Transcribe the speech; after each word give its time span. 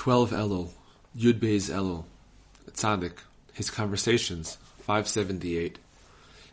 12 0.00 0.30
Elul, 0.30 0.70
Yud 1.14 1.40
Beis 1.40 1.68
Elul, 1.68 2.04
Tzaddik, 2.70 3.18
his 3.52 3.68
conversations, 3.68 4.56
578. 4.78 5.78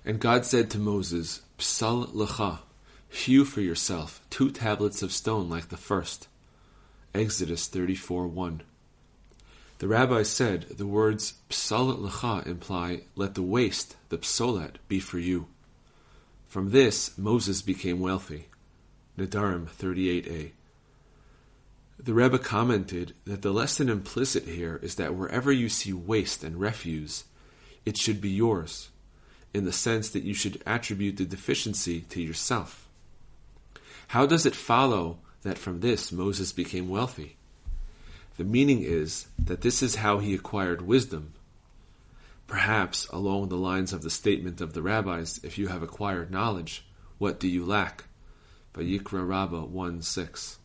And 0.04 0.20
God 0.20 0.44
said 0.44 0.70
to 0.72 0.78
Moses, 0.78 1.40
Psal 1.58 2.10
lecha, 2.10 2.60
hew 3.08 3.46
for 3.46 3.62
yourself 3.62 4.20
two 4.30 4.52
tablets 4.52 5.02
of 5.02 5.14
stone 5.14 5.50
like 5.50 5.70
the 5.70 5.78
first. 5.78 6.28
Exodus 7.16 7.68
34 7.68 8.28
1. 8.28 8.64
The 9.78 9.88
rabbi 9.88 10.24
said 10.24 10.64
the 10.64 10.86
words 10.86 11.36
psal 11.50 11.98
lecha 11.98 12.46
imply, 12.46 13.04
let 13.16 13.36
the 13.36 13.44
waste, 13.44 13.96
the 14.10 14.18
psolet, 14.18 14.76
be 14.90 15.00
for 15.00 15.20
you. 15.20 15.48
From 16.50 16.72
this, 16.72 17.18
Moses 17.18 17.62
became 17.62 18.02
wealthy. 18.02 18.48
Nedarim 19.18 19.70
38a. 19.70 20.52
The 22.00 22.14
Rebbe 22.14 22.38
commented 22.38 23.16
that 23.26 23.42
the 23.42 23.52
lesson 23.52 23.90
implicit 23.90 24.44
here 24.44 24.80
is 24.84 24.96
that 24.96 25.16
wherever 25.16 25.52
you 25.52 25.68
see 25.68 25.94
waste 25.94 26.44
and 26.44 26.60
refuse, 26.60 27.24
it 27.86 27.98
should 27.98 28.22
be 28.22 28.30
yours, 28.30 28.90
in 29.52 29.66
the 29.66 29.72
sense 29.72 30.10
that 30.12 30.24
you 30.24 30.36
should 30.36 30.62
attribute 30.66 31.18
the 31.18 31.26
deficiency 31.26 32.02
to 32.02 32.22
yourself. 32.22 32.88
How 34.10 34.28
does 34.28 34.46
it 34.46 34.56
follow 34.56 35.18
that 35.42 35.58
from 35.58 35.80
this 35.80 36.12
Moses 36.12 36.52
became 36.52 36.88
wealthy? 36.88 37.38
The 38.38 38.44
meaning 38.44 38.84
is 38.84 39.28
that 39.40 39.62
this 39.62 39.82
is 39.82 39.96
how 39.96 40.20
he 40.20 40.36
acquired 40.36 40.84
wisdom. 40.84 41.34
Perhaps 42.46 43.08
along 43.08 43.50
the 43.50 43.58
lines 43.58 43.92
of 43.92 44.04
the 44.04 44.12
statement 44.12 44.62
of 44.62 44.74
the 44.74 44.84
rabbis, 44.84 45.40
if 45.44 45.58
you 45.58 45.68
have 45.68 45.82
acquired 45.82 46.30
knowledge, 46.30 46.86
what 47.18 47.40
do 47.40 47.48
you 47.48 47.66
lack? 47.66 48.04
Vayikra 48.76 49.28
Rabbah 49.28 49.66
1 49.66 50.04
6. 50.04 50.60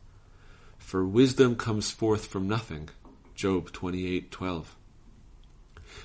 For 0.92 1.06
wisdom 1.06 1.56
comes 1.56 1.91
forth 1.91 2.27
from 2.27 2.46
nothing. 2.46 2.91
Job 3.34 3.73
28:12. 3.73 4.77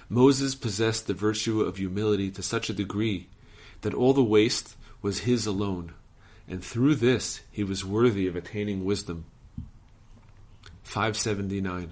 Moses 0.07 0.55
possessed 0.55 1.07
the 1.07 1.13
virtue 1.13 1.59
of 1.59 1.75
humility 1.75 2.31
to 2.31 2.41
such 2.41 2.69
a 2.69 2.73
degree 2.73 3.27
that 3.81 3.93
all 3.93 4.13
the 4.13 4.23
waste 4.23 4.77
was 5.01 5.27
his 5.27 5.45
alone, 5.45 5.91
and 6.47 6.63
through 6.63 6.95
this 6.95 7.41
he 7.51 7.65
was 7.65 7.83
worthy 7.83 8.27
of 8.27 8.37
attaining 8.37 8.85
wisdom. 8.85 9.25
579. 10.83 11.91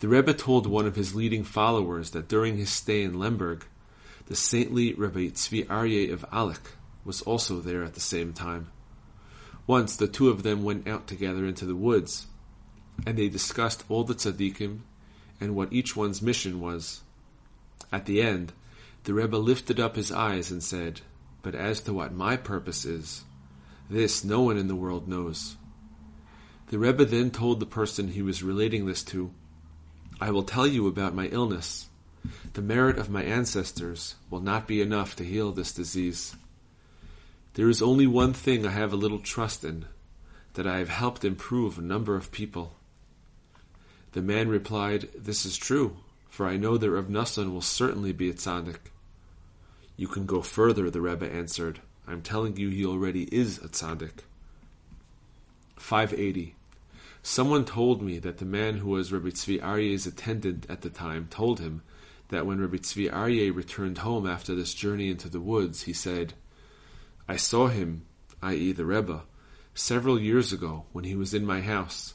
The 0.00 0.08
Rebbe 0.08 0.32
told 0.32 0.66
one 0.66 0.86
of 0.86 0.96
his 0.96 1.14
leading 1.14 1.44
followers 1.44 2.12
that 2.12 2.26
during 2.26 2.56
his 2.56 2.70
stay 2.70 3.02
in 3.02 3.18
Lemberg, 3.18 3.66
the 4.28 4.34
saintly 4.34 4.94
Rebbe 4.94 5.30
Tzvi 5.32 5.66
Aryeh 5.66 6.10
of 6.10 6.24
Alek 6.32 6.72
was 7.04 7.20
also 7.20 7.60
there 7.60 7.84
at 7.84 7.92
the 7.92 8.00
same 8.00 8.32
time. 8.32 8.68
Once 9.68 9.96
the 9.96 10.08
two 10.08 10.30
of 10.30 10.42
them 10.42 10.64
went 10.64 10.88
out 10.88 11.06
together 11.06 11.44
into 11.44 11.66
the 11.66 11.76
woods, 11.76 12.26
and 13.06 13.18
they 13.18 13.28
discussed 13.28 13.84
all 13.90 14.02
the 14.02 14.14
tzaddikim 14.14 14.80
and 15.40 15.54
what 15.54 15.70
each 15.70 15.94
one's 15.94 16.22
mission 16.22 16.58
was. 16.58 17.02
At 17.92 18.06
the 18.06 18.22
end, 18.22 18.54
the 19.04 19.12
Rebbe 19.12 19.36
lifted 19.36 19.78
up 19.78 19.94
his 19.94 20.10
eyes 20.10 20.50
and 20.50 20.62
said, 20.62 21.02
But 21.42 21.54
as 21.54 21.82
to 21.82 21.92
what 21.92 22.14
my 22.14 22.34
purpose 22.38 22.86
is, 22.86 23.24
this 23.90 24.24
no 24.24 24.40
one 24.40 24.56
in 24.56 24.68
the 24.68 24.74
world 24.74 25.06
knows. 25.06 25.56
The 26.68 26.78
Rebbe 26.78 27.04
then 27.04 27.30
told 27.30 27.60
the 27.60 27.66
person 27.66 28.08
he 28.08 28.22
was 28.22 28.42
relating 28.42 28.86
this 28.86 29.02
to, 29.04 29.32
I 30.18 30.30
will 30.30 30.44
tell 30.44 30.66
you 30.66 30.86
about 30.86 31.14
my 31.14 31.26
illness. 31.26 31.90
The 32.54 32.62
merit 32.62 32.96
of 32.96 33.10
my 33.10 33.22
ancestors 33.22 34.14
will 34.30 34.40
not 34.40 34.66
be 34.66 34.80
enough 34.80 35.14
to 35.16 35.24
heal 35.24 35.52
this 35.52 35.72
disease. 35.72 36.34
There 37.58 37.68
is 37.68 37.82
only 37.82 38.06
one 38.06 38.34
thing 38.34 38.64
I 38.64 38.70
have 38.70 38.92
a 38.92 38.96
little 38.96 39.18
trust 39.18 39.64
in, 39.64 39.86
that 40.54 40.64
I 40.64 40.78
have 40.78 40.90
helped 40.90 41.24
improve 41.24 41.76
a 41.76 41.82
number 41.82 42.14
of 42.14 42.30
people. 42.30 42.76
The 44.12 44.22
man 44.22 44.48
replied, 44.48 45.08
This 45.18 45.44
is 45.44 45.56
true, 45.56 45.96
for 46.28 46.46
I 46.46 46.56
know 46.56 46.76
that 46.76 46.88
Rav 46.88 47.06
Nassan 47.06 47.52
will 47.52 47.60
certainly 47.60 48.12
be 48.12 48.30
a 48.30 48.32
tzaddik. 48.32 48.92
You 49.96 50.06
can 50.06 50.24
go 50.24 50.40
further, 50.40 50.88
the 50.88 51.00
Rebbe 51.00 51.28
answered. 51.28 51.80
I'm 52.06 52.22
telling 52.22 52.56
you 52.56 52.68
he 52.68 52.86
already 52.86 53.24
is 53.24 53.58
a 53.58 53.66
tzaddik. 53.66 54.20
580. 55.78 56.54
Someone 57.24 57.64
told 57.64 58.00
me 58.00 58.20
that 58.20 58.38
the 58.38 58.44
man 58.44 58.76
who 58.76 58.90
was 58.90 59.12
Rabbi 59.12 59.30
Tzvi 59.30 59.60
Aryeh's 59.60 60.06
attendant 60.06 60.64
at 60.70 60.82
the 60.82 60.90
time 60.90 61.26
told 61.28 61.58
him 61.58 61.82
that 62.28 62.46
when 62.46 62.60
Rabbi 62.60 62.76
Tzvi 62.76 63.10
Aryeh 63.10 63.52
returned 63.52 63.98
home 63.98 64.28
after 64.28 64.54
this 64.54 64.74
journey 64.74 65.10
into 65.10 65.28
the 65.28 65.40
woods, 65.40 65.82
he 65.82 65.92
said, 65.92 66.34
I 67.28 67.36
saw 67.36 67.68
him, 67.68 68.06
i.e., 68.42 68.72
the 68.72 68.86
Rebbe, 68.86 69.22
several 69.74 70.18
years 70.18 70.52
ago 70.52 70.86
when 70.92 71.04
he 71.04 71.14
was 71.14 71.34
in 71.34 71.44
my 71.44 71.60
house. 71.60 72.14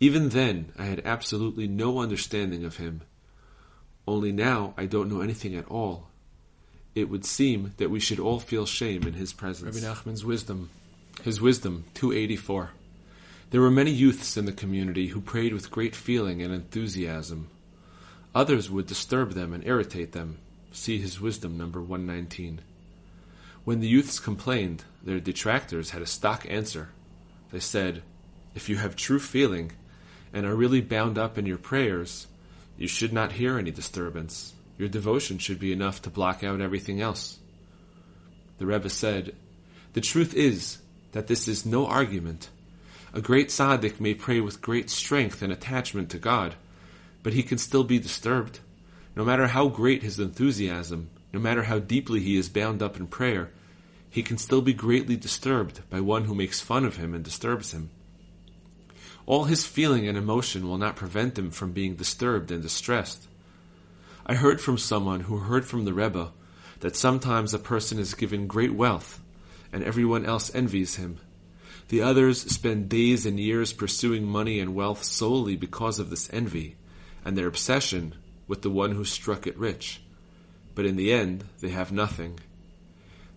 Even 0.00 0.30
then, 0.30 0.72
I 0.78 0.84
had 0.84 1.02
absolutely 1.04 1.68
no 1.68 1.98
understanding 1.98 2.64
of 2.64 2.76
him. 2.76 3.02
Only 4.06 4.32
now 4.32 4.74
I 4.76 4.86
don't 4.86 5.10
know 5.10 5.20
anything 5.20 5.54
at 5.54 5.68
all. 5.68 6.08
It 6.94 7.10
would 7.10 7.24
seem 7.24 7.74
that 7.76 7.90
we 7.90 8.00
should 8.00 8.18
all 8.18 8.40
feel 8.40 8.64
shame 8.64 9.02
in 9.02 9.12
his 9.12 9.32
presence. 9.32 9.82
Rabbi 9.82 9.94
Nachman's 9.94 10.24
wisdom. 10.24 10.70
His 11.22 11.40
wisdom, 11.40 11.84
284. 11.94 12.70
There 13.50 13.60
were 13.60 13.70
many 13.70 13.90
youths 13.90 14.36
in 14.36 14.46
the 14.46 14.52
community 14.52 15.08
who 15.08 15.20
prayed 15.20 15.52
with 15.52 15.70
great 15.70 15.94
feeling 15.94 16.42
and 16.42 16.54
enthusiasm. 16.54 17.48
Others 18.34 18.70
would 18.70 18.86
disturb 18.86 19.32
them 19.32 19.52
and 19.52 19.66
irritate 19.66 20.12
them. 20.12 20.38
See 20.70 20.98
his 20.98 21.20
wisdom, 21.20 21.56
number 21.56 21.80
119. 21.80 22.60
When 23.68 23.80
the 23.80 23.86
youths 23.86 24.18
complained, 24.18 24.84
their 25.04 25.20
detractors 25.20 25.90
had 25.90 26.00
a 26.00 26.06
stock 26.06 26.46
answer. 26.48 26.88
They 27.52 27.60
said, 27.60 28.00
If 28.54 28.70
you 28.70 28.76
have 28.76 28.96
true 28.96 29.18
feeling 29.18 29.72
and 30.32 30.46
are 30.46 30.54
really 30.54 30.80
bound 30.80 31.18
up 31.18 31.36
in 31.36 31.44
your 31.44 31.58
prayers, 31.58 32.28
you 32.78 32.88
should 32.88 33.12
not 33.12 33.32
hear 33.32 33.58
any 33.58 33.70
disturbance. 33.70 34.54
Your 34.78 34.88
devotion 34.88 35.36
should 35.36 35.60
be 35.60 35.70
enough 35.70 36.00
to 36.00 36.08
block 36.08 36.42
out 36.42 36.62
everything 36.62 37.02
else. 37.02 37.40
The 38.56 38.64
Rebbe 38.64 38.88
said, 38.88 39.34
The 39.92 40.00
truth 40.00 40.32
is 40.32 40.78
that 41.12 41.26
this 41.26 41.46
is 41.46 41.66
no 41.66 41.84
argument. 41.84 42.48
A 43.12 43.20
great 43.20 43.48
tzaddik 43.48 44.00
may 44.00 44.14
pray 44.14 44.40
with 44.40 44.62
great 44.62 44.88
strength 44.88 45.42
and 45.42 45.52
attachment 45.52 46.08
to 46.12 46.18
God, 46.18 46.54
but 47.22 47.34
he 47.34 47.42
can 47.42 47.58
still 47.58 47.84
be 47.84 47.98
disturbed. 47.98 48.60
No 49.14 49.26
matter 49.26 49.48
how 49.48 49.68
great 49.68 50.02
his 50.02 50.18
enthusiasm, 50.18 51.10
no 51.34 51.38
matter 51.38 51.64
how 51.64 51.78
deeply 51.78 52.20
he 52.20 52.38
is 52.38 52.48
bound 52.48 52.82
up 52.82 52.96
in 52.96 53.06
prayer, 53.06 53.50
he 54.10 54.22
can 54.22 54.38
still 54.38 54.62
be 54.62 54.72
greatly 54.72 55.16
disturbed 55.16 55.80
by 55.90 56.00
one 56.00 56.24
who 56.24 56.34
makes 56.34 56.60
fun 56.60 56.84
of 56.84 56.96
him 56.96 57.14
and 57.14 57.24
disturbs 57.24 57.72
him. 57.72 57.90
All 59.26 59.44
his 59.44 59.66
feeling 59.66 60.08
and 60.08 60.16
emotion 60.16 60.66
will 60.66 60.78
not 60.78 60.96
prevent 60.96 61.38
him 61.38 61.50
from 61.50 61.72
being 61.72 61.96
disturbed 61.96 62.50
and 62.50 62.62
distressed. 62.62 63.28
I 64.24 64.34
heard 64.34 64.60
from 64.60 64.78
someone 64.78 65.20
who 65.20 65.38
heard 65.38 65.66
from 65.66 65.84
the 65.84 65.92
Rebbe 65.92 66.32
that 66.80 66.96
sometimes 66.96 67.52
a 67.52 67.58
person 67.58 67.98
is 67.98 68.14
given 68.14 68.46
great 68.46 68.72
wealth 68.72 69.20
and 69.72 69.84
everyone 69.84 70.24
else 70.24 70.54
envies 70.54 70.96
him. 70.96 71.18
The 71.88 72.02
others 72.02 72.40
spend 72.40 72.88
days 72.88 73.26
and 73.26 73.38
years 73.38 73.72
pursuing 73.72 74.24
money 74.24 74.60
and 74.60 74.74
wealth 74.74 75.04
solely 75.04 75.56
because 75.56 75.98
of 75.98 76.10
this 76.10 76.32
envy 76.32 76.76
and 77.24 77.36
their 77.36 77.46
obsession 77.46 78.14
with 78.46 78.62
the 78.62 78.70
one 78.70 78.92
who 78.92 79.04
struck 79.04 79.46
it 79.46 79.58
rich. 79.58 80.00
But 80.74 80.86
in 80.86 80.96
the 80.96 81.12
end, 81.12 81.44
they 81.60 81.70
have 81.70 81.92
nothing 81.92 82.40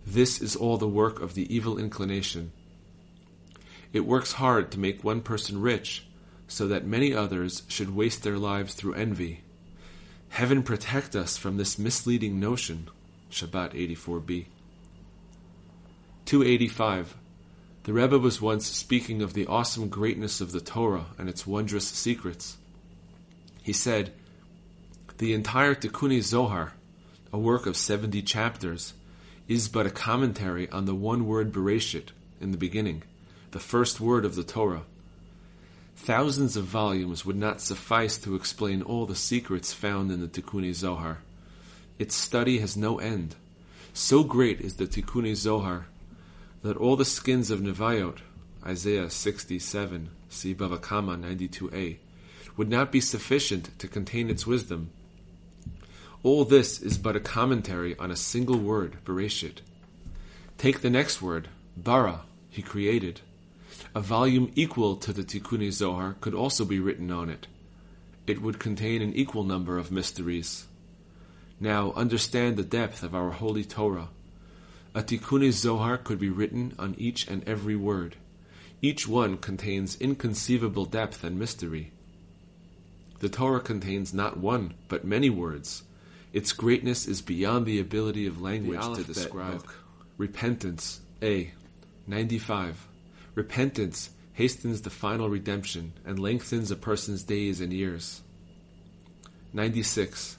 this 0.05 0.41
is 0.41 0.55
all 0.55 0.77
the 0.77 0.87
work 0.87 1.21
of 1.21 1.33
the 1.33 1.53
evil 1.53 1.77
inclination. 1.77 2.51
It 3.93 4.05
works 4.05 4.33
hard 4.33 4.71
to 4.71 4.79
make 4.79 5.03
one 5.03 5.21
person 5.21 5.61
rich, 5.61 6.05
so 6.47 6.67
that 6.67 6.85
many 6.85 7.13
others 7.13 7.63
should 7.67 7.95
waste 7.95 8.23
their 8.23 8.37
lives 8.37 8.73
through 8.73 8.95
envy. 8.95 9.41
Heaven 10.29 10.63
protect 10.63 11.15
us 11.15 11.37
from 11.37 11.57
this 11.57 11.77
misleading 11.77 12.39
notion. 12.39 12.89
Shabbat 13.29 13.73
84b. 13.73 14.45
285. 16.25 17.17
The 17.83 17.93
Rebbe 17.93 18.17
was 18.17 18.41
once 18.41 18.67
speaking 18.67 19.21
of 19.21 19.33
the 19.33 19.47
awesome 19.47 19.89
greatness 19.89 20.39
of 20.39 20.51
the 20.51 20.61
Torah 20.61 21.07
and 21.17 21.27
its 21.27 21.47
wondrous 21.47 21.87
secrets. 21.87 22.57
He 23.63 23.73
said, 23.73 24.13
The 25.17 25.33
entire 25.33 25.75
Tikkunei 25.75 26.21
Zohar, 26.21 26.73
a 27.33 27.39
work 27.39 27.65
of 27.65 27.75
70 27.75 28.21
chapters, 28.21 28.93
is 29.51 29.67
but 29.67 29.85
a 29.85 29.91
commentary 29.91 30.69
on 30.69 30.85
the 30.85 30.95
one 30.95 31.27
word 31.27 31.51
Bereshit 31.51 32.11
in 32.39 32.51
the 32.51 32.57
beginning, 32.57 33.03
the 33.51 33.59
first 33.59 33.99
word 33.99 34.23
of 34.23 34.35
the 34.35 34.45
Torah. 34.45 34.83
Thousands 35.97 36.55
of 36.55 36.63
volumes 36.63 37.25
would 37.25 37.35
not 37.35 37.59
suffice 37.59 38.17
to 38.19 38.35
explain 38.35 38.81
all 38.81 39.05
the 39.05 39.13
secrets 39.13 39.73
found 39.73 40.09
in 40.09 40.21
the 40.21 40.29
Tikkunei 40.29 40.73
Zohar. 40.73 41.17
Its 41.99 42.15
study 42.15 42.59
has 42.59 42.77
no 42.77 42.97
end. 42.99 43.35
So 43.93 44.23
great 44.23 44.61
is 44.61 44.77
the 44.77 44.87
Tikkunei 44.87 45.35
Zohar 45.35 45.87
that 46.61 46.77
all 46.77 46.95
the 46.95 47.03
skins 47.03 47.51
of 47.51 47.59
Nevayot, 47.59 48.19
Isaiah 48.65 49.09
67, 49.09 50.09
see 50.29 50.55
Bava 50.55 50.79
Kama 50.79 51.17
92a, 51.17 51.97
would 52.55 52.69
not 52.69 52.89
be 52.89 53.01
sufficient 53.01 53.77
to 53.79 53.89
contain 53.89 54.29
its 54.29 54.47
wisdom. 54.47 54.91
All 56.23 56.45
this 56.45 56.79
is 56.81 56.97
but 56.97 57.15
a 57.15 57.19
commentary 57.19 57.97
on 57.97 58.11
a 58.11 58.15
single 58.15 58.57
word, 58.59 58.97
Bereshit. 59.05 59.61
Take 60.57 60.81
the 60.81 60.89
next 60.89 61.21
word, 61.21 61.47
Bara, 61.75 62.21
he 62.49 62.61
created. 62.61 63.21
A 63.95 64.01
volume 64.01 64.51
equal 64.55 64.95
to 64.97 65.11
the 65.13 65.23
Tikkunei 65.23 65.71
Zohar 65.71 66.15
could 66.21 66.35
also 66.35 66.63
be 66.63 66.79
written 66.79 67.11
on 67.11 67.29
it. 67.29 67.47
it 68.27 68.41
would 68.41 68.59
contain 68.59 69.01
an 69.01 69.13
equal 69.13 69.43
number 69.43 69.77
of 69.77 69.91
mysteries. 69.91 70.65
Now 71.59 71.91
understand 71.93 72.55
the 72.55 72.63
depth 72.63 73.03
of 73.03 73.13
our 73.13 73.31
holy 73.31 73.63
Torah. 73.63 74.09
A 74.93 75.01
Tikkun 75.01 75.51
Zohar 75.51 75.97
could 75.97 76.19
be 76.19 76.29
written 76.29 76.73
on 76.77 76.95
each 76.97 77.27
and 77.27 77.43
every 77.47 77.75
word. 77.75 78.15
Each 78.81 79.07
one 79.07 79.37
contains 79.37 79.99
inconceivable 79.99 80.85
depth 80.85 81.23
and 81.23 81.37
mystery. 81.37 81.91
The 83.19 83.29
Torah 83.29 83.59
contains 83.59 84.13
not 84.13 84.37
one, 84.37 84.73
but 84.87 85.05
many 85.05 85.29
words. 85.29 85.83
Its 86.33 86.53
greatness 86.53 87.07
is 87.07 87.21
beyond 87.21 87.65
the 87.65 87.79
ability 87.79 88.25
of 88.25 88.41
language 88.41 88.81
to 88.95 89.03
describe. 89.03 89.63
Book. 89.63 89.75
Repentance, 90.17 91.01
A. 91.21 91.51
95. 92.07 92.87
Repentance 93.35 94.11
hastens 94.33 94.81
the 94.81 94.89
final 94.89 95.29
redemption 95.29 95.93
and 96.05 96.19
lengthens 96.19 96.71
a 96.71 96.75
person's 96.75 97.23
days 97.23 97.59
and 97.59 97.73
years. 97.73 98.21
96. 99.53 100.37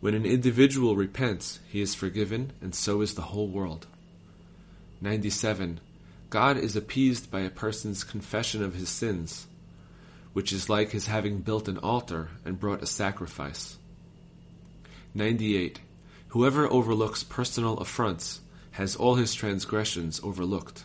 When 0.00 0.14
an 0.14 0.24
individual 0.24 0.96
repents, 0.96 1.60
he 1.68 1.80
is 1.80 1.94
forgiven, 1.94 2.52
and 2.60 2.74
so 2.74 3.02
is 3.02 3.14
the 3.14 3.22
whole 3.22 3.48
world. 3.48 3.86
97. 5.00 5.80
God 6.30 6.56
is 6.56 6.74
appeased 6.74 7.30
by 7.30 7.40
a 7.40 7.50
person's 7.50 8.02
confession 8.02 8.62
of 8.62 8.74
his 8.74 8.88
sins, 8.88 9.46
which 10.32 10.52
is 10.52 10.70
like 10.70 10.90
his 10.90 11.06
having 11.06 11.40
built 11.40 11.68
an 11.68 11.78
altar 11.78 12.30
and 12.44 12.58
brought 12.58 12.82
a 12.82 12.86
sacrifice. 12.86 13.76
98. 15.14 15.80
Whoever 16.28 16.66
overlooks 16.70 17.22
personal 17.22 17.76
affronts 17.78 18.40
has 18.72 18.96
all 18.96 19.16
his 19.16 19.34
transgressions 19.34 20.20
overlooked. 20.24 20.84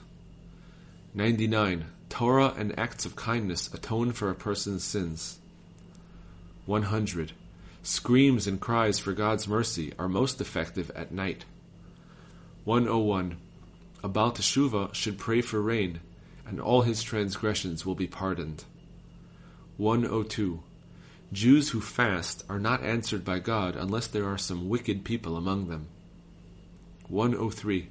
99. 1.13 1.85
Torah 2.09 2.53
and 2.57 2.77
acts 2.77 3.06
of 3.06 3.15
kindness 3.15 3.74
atone 3.74 4.12
for 4.12 4.29
a 4.29 4.35
person's 4.35 4.83
sins. 4.83 5.39
100. 6.65 7.31
Screams 7.83 8.47
and 8.47 8.59
cries 8.59 9.00
for 9.00 9.13
God's 9.13 9.47
mercy 9.47 9.94
are 9.97 10.09
most 10.09 10.41
effective 10.41 10.91
at 10.94 11.13
night. 11.13 11.45
101. 12.65 13.38
A 14.03 14.09
Baal 14.09 14.33
Teshuvah 14.33 14.94
should 14.94 15.18
pray 15.18 15.41
for 15.41 15.62
rain, 15.62 16.01
and 16.45 16.59
all 16.59 16.81
his 16.81 17.01
transgressions 17.01 17.85
will 17.85 17.95
be 17.95 18.07
pardoned. 18.07 18.65
102. 19.77 20.62
Jews 21.33 21.69
who 21.69 21.81
fast 21.81 22.44
are 22.47 22.59
not 22.59 22.83
answered 22.83 23.25
by 23.25 23.39
God 23.39 23.75
unless 23.75 24.07
there 24.07 24.25
are 24.25 24.38
some 24.38 24.69
wicked 24.69 25.03
people 25.03 25.35
among 25.35 25.68
them. 25.68 25.88
103. 27.09 27.89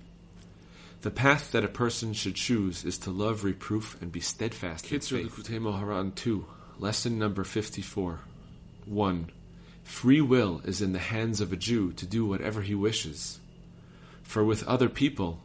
The 1.02 1.10
path 1.10 1.52
that 1.52 1.64
a 1.64 1.68
person 1.68 2.14
should 2.14 2.34
choose 2.34 2.84
is 2.84 2.98
to 2.98 3.10
love 3.10 3.44
reproof 3.44 4.00
and 4.00 4.10
be 4.10 4.20
steadfast 4.20 4.86
Kitzur 4.86 5.22
Likutei 5.22 5.60
Moharan 5.60 6.14
2, 6.14 6.46
lesson 6.78 7.18
number 7.18 7.44
54. 7.44 8.20
1. 8.86 9.30
Free 9.84 10.20
will 10.20 10.62
is 10.64 10.80
in 10.80 10.92
the 10.92 10.98
hands 10.98 11.40
of 11.40 11.52
a 11.52 11.56
Jew 11.56 11.92
to 11.92 12.06
do 12.06 12.24
whatever 12.24 12.62
he 12.62 12.74
wishes. 12.74 13.38
For 14.22 14.42
with 14.42 14.66
other 14.66 14.88
people, 14.88 15.42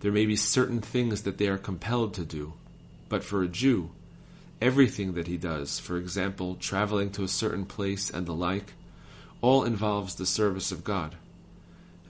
there 0.00 0.12
may 0.12 0.26
be 0.26 0.36
certain 0.36 0.80
things 0.80 1.22
that 1.22 1.38
they 1.38 1.48
are 1.48 1.58
compelled 1.58 2.14
to 2.14 2.24
do, 2.24 2.54
but 3.08 3.22
for 3.22 3.42
a 3.42 3.48
Jew, 3.48 3.90
everything 4.60 5.14
that 5.14 5.26
he 5.26 5.36
does, 5.36 5.78
for 5.78 5.96
example, 5.96 6.54
traveling 6.56 7.10
to 7.10 7.24
a 7.24 7.28
certain 7.28 7.64
place 7.64 8.10
and 8.10 8.26
the 8.26 8.34
like, 8.34 8.74
all 9.40 9.64
involves 9.64 10.14
the 10.14 10.26
service 10.26 10.72
of 10.72 10.84
God. 10.84 11.16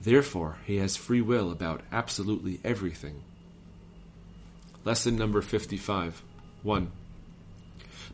Therefore, 0.01 0.57
he 0.65 0.77
has 0.77 0.95
free 0.95 1.21
will 1.21 1.51
about 1.51 1.81
absolutely 1.91 2.59
everything. 2.63 3.23
Lesson 4.83 5.15
number 5.15 5.41
55 5.41 6.21
1. 6.63 6.91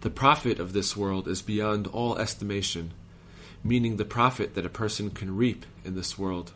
The 0.01 0.09
profit 0.09 0.59
of 0.59 0.73
this 0.73 0.97
world 0.97 1.27
is 1.27 1.41
beyond 1.41 1.87
all 1.87 2.17
estimation, 2.17 2.93
meaning 3.63 3.97
the 3.97 4.05
profit 4.05 4.55
that 4.55 4.65
a 4.65 4.69
person 4.69 5.09
can 5.09 5.37
reap 5.37 5.65
in 5.85 5.95
this 5.95 6.17
world. 6.17 6.53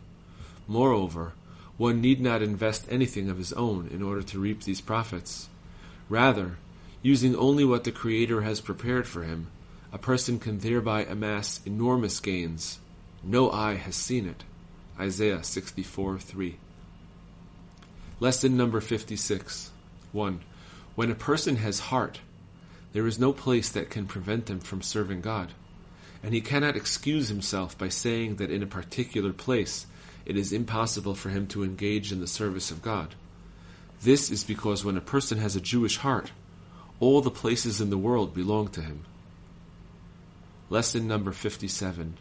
Moreover, 0.67 1.33
one 1.77 2.01
need 2.01 2.21
not 2.21 2.41
invest 2.41 2.87
anything 2.89 3.29
of 3.29 3.37
his 3.37 3.53
own 3.53 3.89
in 3.89 4.01
order 4.01 4.23
to 4.23 4.39
reap 4.39 4.63
these 4.63 4.81
profits. 4.81 5.49
Rather, 6.09 6.57
using 7.05 7.35
only 7.35 7.63
what 7.63 7.83
the 7.83 7.91
Creator 7.91 8.41
has 8.41 8.59
prepared 8.59 9.05
for 9.05 9.21
him, 9.21 9.45
a 9.93 9.97
person 9.99 10.39
can 10.39 10.57
thereby 10.57 11.03
amass 11.03 11.61
enormous 11.63 12.19
gains. 12.19 12.79
No 13.23 13.51
eye 13.51 13.75
has 13.75 13.95
seen 13.95 14.25
it. 14.27 14.43
Isaiah 14.99 15.43
64 15.43 16.17
3. 16.17 16.57
Lesson 18.19 18.57
number 18.57 18.81
56 18.81 19.69
1. 20.13 20.41
When 20.95 21.11
a 21.11 21.15
person 21.15 21.57
has 21.57 21.91
heart, 21.91 22.21
there 22.93 23.05
is 23.05 23.19
no 23.19 23.31
place 23.31 23.69
that 23.69 23.91
can 23.91 24.07
prevent 24.07 24.49
him 24.49 24.59
from 24.59 24.81
serving 24.81 25.21
God, 25.21 25.49
and 26.23 26.33
he 26.33 26.41
cannot 26.41 26.75
excuse 26.75 27.29
himself 27.29 27.77
by 27.77 27.89
saying 27.89 28.37
that 28.37 28.49
in 28.49 28.63
a 28.63 28.77
particular 28.79 29.31
place 29.31 29.85
it 30.25 30.35
is 30.35 30.51
impossible 30.51 31.13
for 31.13 31.29
him 31.29 31.45
to 31.49 31.63
engage 31.63 32.11
in 32.11 32.19
the 32.19 32.25
service 32.25 32.71
of 32.71 32.81
God. 32.81 33.13
This 34.01 34.31
is 34.31 34.43
because 34.43 34.83
when 34.83 34.97
a 34.97 35.01
person 35.01 35.37
has 35.37 35.55
a 35.55 35.61
Jewish 35.61 35.97
heart, 35.97 36.31
all 36.99 37.21
the 37.21 37.31
places 37.31 37.81
in 37.81 37.89
the 37.89 37.97
world 37.97 38.33
belong 38.33 38.67
to 38.69 38.81
him. 38.81 39.05
Lesson 40.69 41.07
number 41.07 41.31
57 41.31 42.17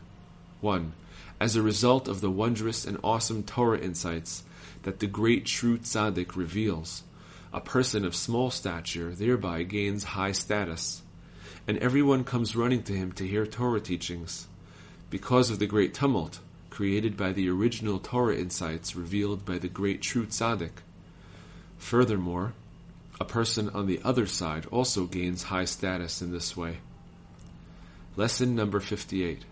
1 0.61 0.93
as 1.41 1.57
a 1.57 1.63
result 1.63 2.09
of 2.09 2.21
the 2.21 2.31
wondrous 2.31 2.85
and 2.85 2.99
awesome 3.03 3.43
Torah 3.43 3.79
insights 3.79 4.45
that 4.83 5.01
the 5.01 5.07
great 5.07 5.47
true 5.47 5.79
tzaddik 5.79 6.37
reveals. 6.37 7.03
A 7.53 7.61
person 7.61 8.05
of 8.05 8.15
small 8.15 8.51
stature 8.51 9.15
thereby 9.15 9.63
gains 9.63 10.05
high 10.05 10.33
status, 10.33 11.03
and 11.67 11.79
everyone 11.79 12.25
comes 12.25 12.57
running 12.57 12.83
to 12.85 12.93
him 12.93 13.13
to 13.13 13.27
hear 13.27 13.47
Torah 13.47 13.81
teachings, 13.81 14.47
because 15.11 15.51
of 15.51 15.59
the 15.59 15.67
great 15.67 15.95
tumult 15.95 16.41
created 16.71 17.17
by 17.17 17.33
the 17.33 17.49
original 17.49 18.01
Torah 18.01 18.37
insights 18.37 18.97
revealed 18.97 19.45
by 19.45 19.59
the 19.59 19.69
great 19.69 20.03
true 20.03 20.27
tzaddik. 20.27 20.83
Furthermore, 21.79 22.53
a 23.21 23.25
person 23.25 23.69
on 23.71 23.87
the 23.87 24.01
other 24.05 24.27
side 24.27 24.67
also 24.67 25.05
gains 25.05 25.45
high 25.45 25.65
status 25.65 26.21
in 26.21 26.33
this 26.33 26.57
way. 26.57 26.79
Lesson 28.17 28.55
number 28.55 28.81
58 28.81 29.45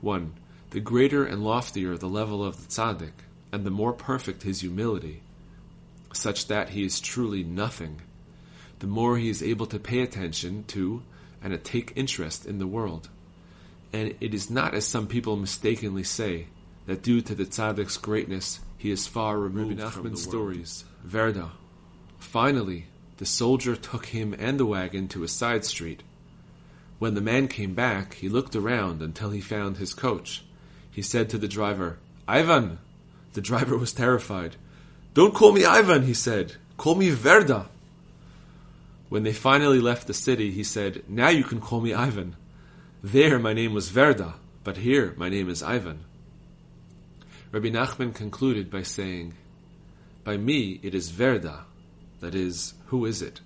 1 0.00 0.32
the 0.72 0.80
greater 0.80 1.24
and 1.24 1.44
loftier 1.44 1.98
the 1.98 2.08
level 2.08 2.42
of 2.42 2.56
the 2.56 2.66
tzaddik, 2.66 3.12
and 3.52 3.64
the 3.64 3.70
more 3.70 3.92
perfect 3.92 4.42
his 4.42 4.62
humility, 4.62 5.20
such 6.14 6.46
that 6.46 6.70
he 6.70 6.82
is 6.82 6.98
truly 6.98 7.44
nothing, 7.44 8.00
the 8.78 8.86
more 8.86 9.18
he 9.18 9.28
is 9.28 9.42
able 9.42 9.66
to 9.66 9.78
pay 9.78 10.00
attention 10.00 10.64
to 10.64 11.02
and 11.42 11.52
to 11.52 11.58
take 11.58 11.92
interest 11.94 12.46
in 12.46 12.58
the 12.58 12.66
world. 12.66 13.10
And 13.92 14.14
it 14.20 14.32
is 14.32 14.48
not 14.48 14.74
as 14.74 14.86
some 14.86 15.06
people 15.06 15.36
mistakenly 15.36 16.04
say, 16.04 16.46
that 16.86 17.02
due 17.02 17.20
to 17.20 17.34
the 17.34 17.44
tzaddik's 17.44 17.98
greatness, 17.98 18.58
he 18.78 18.90
is 18.90 19.06
far 19.06 19.38
removed 19.38 19.78
Rabbi 19.78 19.90
from 19.90 20.10
the 20.10 20.16
stories. 20.16 20.84
Verda. 21.04 21.52
Finally, 22.22 22.86
the 23.18 23.26
soldier 23.26 23.76
took 23.76 24.06
him 24.06 24.34
and 24.38 24.58
the 24.58 24.66
wagon 24.66 25.06
to 25.08 25.22
a 25.22 25.28
side 25.28 25.64
street. 25.64 26.02
When 26.98 27.14
the 27.14 27.20
man 27.20 27.48
came 27.48 27.74
back, 27.74 28.14
he 28.14 28.28
looked 28.28 28.56
around 28.56 29.02
until 29.02 29.30
he 29.30 29.40
found 29.40 29.76
his 29.76 29.92
coach 29.92 30.42
he 30.92 31.02
said 31.02 31.30
to 31.30 31.38
the 31.38 31.48
driver, 31.48 31.98
Ivan! 32.28 32.78
The 33.32 33.40
driver 33.40 33.78
was 33.78 33.94
terrified. 33.94 34.56
Don't 35.14 35.34
call 35.34 35.52
me 35.52 35.64
Ivan, 35.64 36.02
he 36.02 36.12
said. 36.12 36.56
Call 36.76 36.94
me 36.94 37.08
Verda. 37.08 37.68
When 39.08 39.22
they 39.22 39.32
finally 39.32 39.80
left 39.80 40.06
the 40.06 40.14
city, 40.14 40.50
he 40.50 40.62
said, 40.62 41.02
Now 41.08 41.30
you 41.30 41.44
can 41.44 41.60
call 41.60 41.80
me 41.80 41.94
Ivan. 41.94 42.36
There 43.02 43.38
my 43.38 43.54
name 43.54 43.72
was 43.72 43.88
Verda, 43.88 44.34
but 44.64 44.76
here 44.76 45.14
my 45.16 45.30
name 45.30 45.48
is 45.48 45.62
Ivan. 45.62 46.00
Rabbi 47.50 47.68
Nachman 47.68 48.14
concluded 48.14 48.70
by 48.70 48.82
saying, 48.82 49.34
By 50.24 50.36
me 50.36 50.78
it 50.82 50.94
is 50.94 51.10
Verda, 51.10 51.64
that 52.22 52.34
is, 52.34 52.72
who 52.86 53.04
is 53.04 53.20
it? 53.20 53.40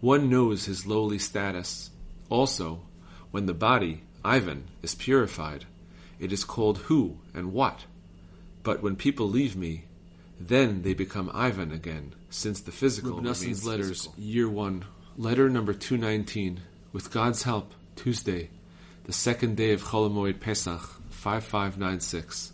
One 0.00 0.28
knows 0.28 0.66
his 0.66 0.86
lowly 0.86 1.18
status. 1.18 1.90
Also, 2.28 2.82
when 3.30 3.46
the 3.46 3.54
body, 3.54 4.02
Ivan, 4.24 4.64
is 4.82 4.94
purified, 4.94 5.64
it 6.18 6.32
is 6.32 6.44
called 6.44 6.78
who 6.78 7.18
and 7.32 7.52
what. 7.52 7.84
But 8.62 8.82
when 8.82 8.96
people 8.96 9.28
leave 9.28 9.56
me, 9.56 9.84
then 10.38 10.82
they 10.82 10.92
become 10.92 11.30
Ivan 11.32 11.72
again, 11.72 12.14
since 12.28 12.60
the 12.60 12.72
physical 12.72 13.12
Reb 13.12 13.24
remains 13.24 13.64
letters, 13.64 13.88
physical. 13.88 14.14
Year 14.18 14.48
1, 14.48 14.84
letter 15.16 15.48
number 15.48 15.72
219. 15.72 16.60
With 16.92 17.10
God's 17.10 17.44
help, 17.44 17.72
Tuesday, 17.94 18.50
the 19.04 19.12
second 19.12 19.56
day 19.56 19.72
of 19.72 19.82
Chol 19.82 20.40
Pesach, 20.40 20.80
5596. 21.10 22.52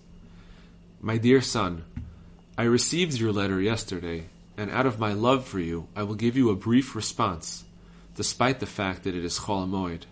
My 1.01 1.17
dear 1.17 1.41
son, 1.41 1.85
I 2.59 2.65
received 2.65 3.19
your 3.19 3.33
letter 3.33 3.61
yesterday, 3.61 4.27
and 4.57 4.71
out 4.71 4.87
of 4.87 4.99
my 4.99 5.13
love 5.13 5.47
for 5.47 5.61
you, 5.61 5.89
I 5.95 6.03
will 6.03 6.15
give 6.15 6.37
you 6.37 6.51
a 6.51 6.57
brief 6.57 6.95
response, 6.95 7.65
despite 8.15 8.61
the 8.61 8.67
fact 8.67 9.05
that 9.05 9.15
it 9.15 9.25
is 9.25 9.41
Chol 9.41 9.69
Hamoed. 9.69 10.03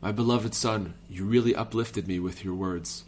My 0.00 0.12
beloved 0.12 0.54
son, 0.54 0.94
you 1.08 1.24
really 1.24 1.54
uplifted 1.54 2.06
me 2.06 2.20
with 2.20 2.44
your 2.44 2.54
words. 2.54 3.04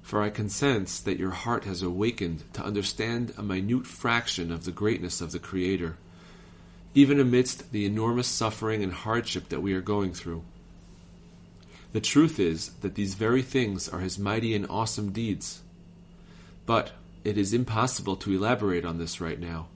For 0.00 0.22
I 0.22 0.30
can 0.30 0.48
sense 0.48 0.98
that 1.00 1.18
your 1.18 1.30
heart 1.30 1.64
has 1.64 1.82
awakened 1.82 2.44
to 2.54 2.64
understand 2.64 3.34
a 3.36 3.42
minute 3.42 3.86
fraction 3.86 4.50
of 4.50 4.64
the 4.64 4.72
greatness 4.72 5.20
of 5.20 5.32
the 5.32 5.38
Creator, 5.38 5.96
even 6.94 7.20
amidst 7.20 7.72
the 7.72 7.84
enormous 7.84 8.26
suffering 8.26 8.82
and 8.82 8.92
hardship 8.92 9.48
that 9.50 9.62
we 9.62 9.74
are 9.74 9.80
going 9.80 10.12
through. 10.12 10.42
The 11.92 12.00
truth 12.00 12.40
is 12.40 12.70
that 12.80 12.94
these 12.94 13.14
very 13.14 13.42
things 13.42 13.88
are 13.88 14.00
his 14.00 14.18
mighty 14.18 14.54
and 14.54 14.66
awesome 14.70 15.12
deeds. 15.12 15.60
But 16.64 16.92
it 17.24 17.36
is 17.36 17.52
impossible 17.52 18.16
to 18.16 18.32
elaborate 18.32 18.84
on 18.84 18.98
this 18.98 19.20
right 19.20 19.38
now. 19.38 19.68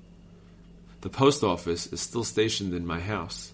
The 1.06 1.10
post 1.10 1.44
office 1.44 1.86
is 1.92 2.00
still 2.00 2.24
stationed 2.24 2.74
in 2.74 2.84
my 2.84 2.98
house. 2.98 3.52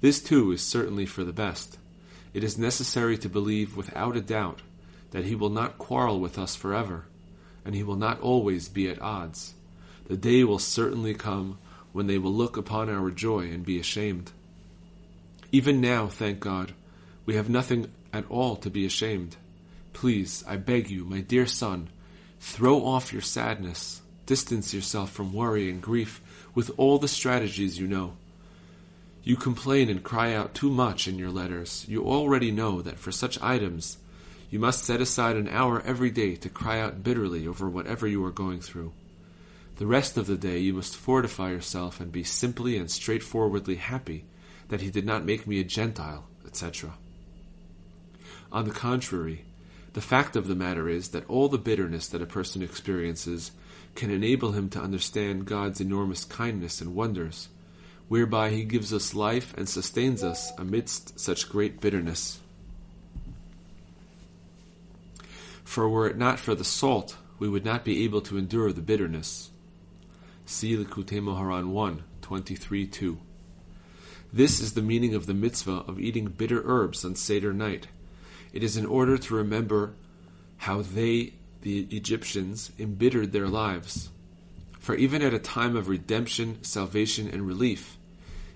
This 0.00 0.18
too 0.18 0.50
is 0.50 0.62
certainly 0.62 1.04
for 1.04 1.24
the 1.24 1.30
best. 1.30 1.76
It 2.32 2.42
is 2.42 2.56
necessary 2.56 3.18
to 3.18 3.28
believe 3.28 3.76
without 3.76 4.16
a 4.16 4.22
doubt 4.22 4.62
that 5.10 5.26
he 5.26 5.34
will 5.34 5.50
not 5.50 5.76
quarrel 5.76 6.18
with 6.20 6.38
us 6.38 6.56
forever, 6.56 7.04
and 7.66 7.74
he 7.74 7.82
will 7.82 7.96
not 7.96 8.18
always 8.20 8.70
be 8.70 8.88
at 8.88 9.02
odds. 9.02 9.52
The 10.06 10.16
day 10.16 10.42
will 10.42 10.58
certainly 10.58 11.12
come 11.12 11.58
when 11.92 12.06
they 12.06 12.16
will 12.16 12.32
look 12.32 12.56
upon 12.56 12.88
our 12.88 13.10
joy 13.10 13.40
and 13.40 13.62
be 13.62 13.78
ashamed. 13.78 14.32
Even 15.52 15.82
now, 15.82 16.06
thank 16.06 16.40
God, 16.40 16.72
we 17.26 17.34
have 17.34 17.50
nothing 17.50 17.92
at 18.10 18.24
all 18.30 18.56
to 18.56 18.70
be 18.70 18.86
ashamed. 18.86 19.36
Please, 19.92 20.42
I 20.48 20.56
beg 20.56 20.88
you, 20.88 21.04
my 21.04 21.20
dear 21.20 21.44
son, 21.44 21.90
throw 22.40 22.86
off 22.86 23.12
your 23.12 23.20
sadness, 23.20 24.00
distance 24.24 24.72
yourself 24.72 25.12
from 25.12 25.34
worry 25.34 25.68
and 25.68 25.82
grief 25.82 26.22
with 26.54 26.70
all 26.76 26.98
the 26.98 27.08
strategies 27.08 27.78
you 27.78 27.86
know. 27.86 28.16
You 29.22 29.36
complain 29.36 29.88
and 29.88 30.02
cry 30.02 30.34
out 30.34 30.54
too 30.54 30.70
much 30.70 31.06
in 31.06 31.18
your 31.18 31.30
letters. 31.30 31.84
You 31.88 32.04
already 32.04 32.50
know 32.50 32.82
that 32.82 32.98
for 32.98 33.12
such 33.12 33.40
items 33.42 33.98
you 34.50 34.58
must 34.58 34.84
set 34.84 35.00
aside 35.00 35.36
an 35.36 35.48
hour 35.48 35.80
every 35.86 36.10
day 36.10 36.34
to 36.36 36.48
cry 36.48 36.80
out 36.80 37.04
bitterly 37.04 37.46
over 37.46 37.68
whatever 37.68 38.06
you 38.06 38.24
are 38.24 38.32
going 38.32 38.60
through. 38.60 38.92
The 39.76 39.86
rest 39.86 40.16
of 40.16 40.26
the 40.26 40.36
day 40.36 40.58
you 40.58 40.74
must 40.74 40.96
fortify 40.96 41.50
yourself 41.50 42.00
and 42.00 42.10
be 42.10 42.24
simply 42.24 42.76
and 42.76 42.90
straightforwardly 42.90 43.76
happy 43.76 44.24
that 44.68 44.80
he 44.80 44.90
did 44.90 45.06
not 45.06 45.24
make 45.24 45.46
me 45.46 45.60
a 45.60 45.64
Gentile, 45.64 46.26
etc. 46.46 46.94
On 48.52 48.64
the 48.64 48.72
contrary, 48.72 49.44
the 49.92 50.00
fact 50.00 50.36
of 50.36 50.48
the 50.48 50.54
matter 50.54 50.88
is 50.88 51.10
that 51.10 51.28
all 51.28 51.48
the 51.48 51.58
bitterness 51.58 52.08
that 52.08 52.22
a 52.22 52.26
person 52.26 52.62
experiences 52.62 53.52
can 53.94 54.10
enable 54.10 54.52
him 54.52 54.68
to 54.70 54.80
understand 54.80 55.46
God's 55.46 55.80
enormous 55.80 56.24
kindness 56.24 56.80
and 56.80 56.94
wonders, 56.94 57.48
whereby 58.08 58.50
he 58.50 58.64
gives 58.64 58.92
us 58.92 59.14
life 59.14 59.54
and 59.56 59.68
sustains 59.68 60.22
us 60.22 60.52
amidst 60.58 61.18
such 61.18 61.48
great 61.48 61.80
bitterness. 61.80 62.40
For 65.64 65.88
were 65.88 66.08
it 66.08 66.18
not 66.18 66.40
for 66.40 66.54
the 66.54 66.64
salt, 66.64 67.16
we 67.38 67.48
would 67.48 67.64
not 67.64 67.84
be 67.84 68.04
able 68.04 68.20
to 68.22 68.36
endure 68.36 68.72
the 68.72 68.80
bitterness. 68.80 69.50
See 70.44 70.76
Likutei 70.76 71.20
Moharan 71.22 71.68
1, 71.68 72.02
23 72.22 72.86
2. 72.86 73.18
This 74.32 74.60
is 74.60 74.74
the 74.74 74.82
meaning 74.82 75.14
of 75.14 75.26
the 75.26 75.34
mitzvah 75.34 75.84
of 75.88 75.98
eating 75.98 76.26
bitter 76.26 76.62
herbs 76.64 77.04
on 77.04 77.16
Seder 77.16 77.52
night. 77.52 77.88
It 78.52 78.62
is 78.62 78.76
in 78.76 78.86
order 78.86 79.16
to 79.18 79.34
remember 79.34 79.94
how 80.58 80.82
they, 80.82 81.34
the 81.62 81.80
Egyptians, 81.90 82.72
embittered 82.78 83.32
their 83.32 83.48
lives. 83.48 84.10
For 84.78 84.94
even 84.94 85.22
at 85.22 85.34
a 85.34 85.38
time 85.38 85.76
of 85.76 85.88
redemption, 85.88 86.62
salvation, 86.62 87.28
and 87.28 87.46
relief, 87.46 87.98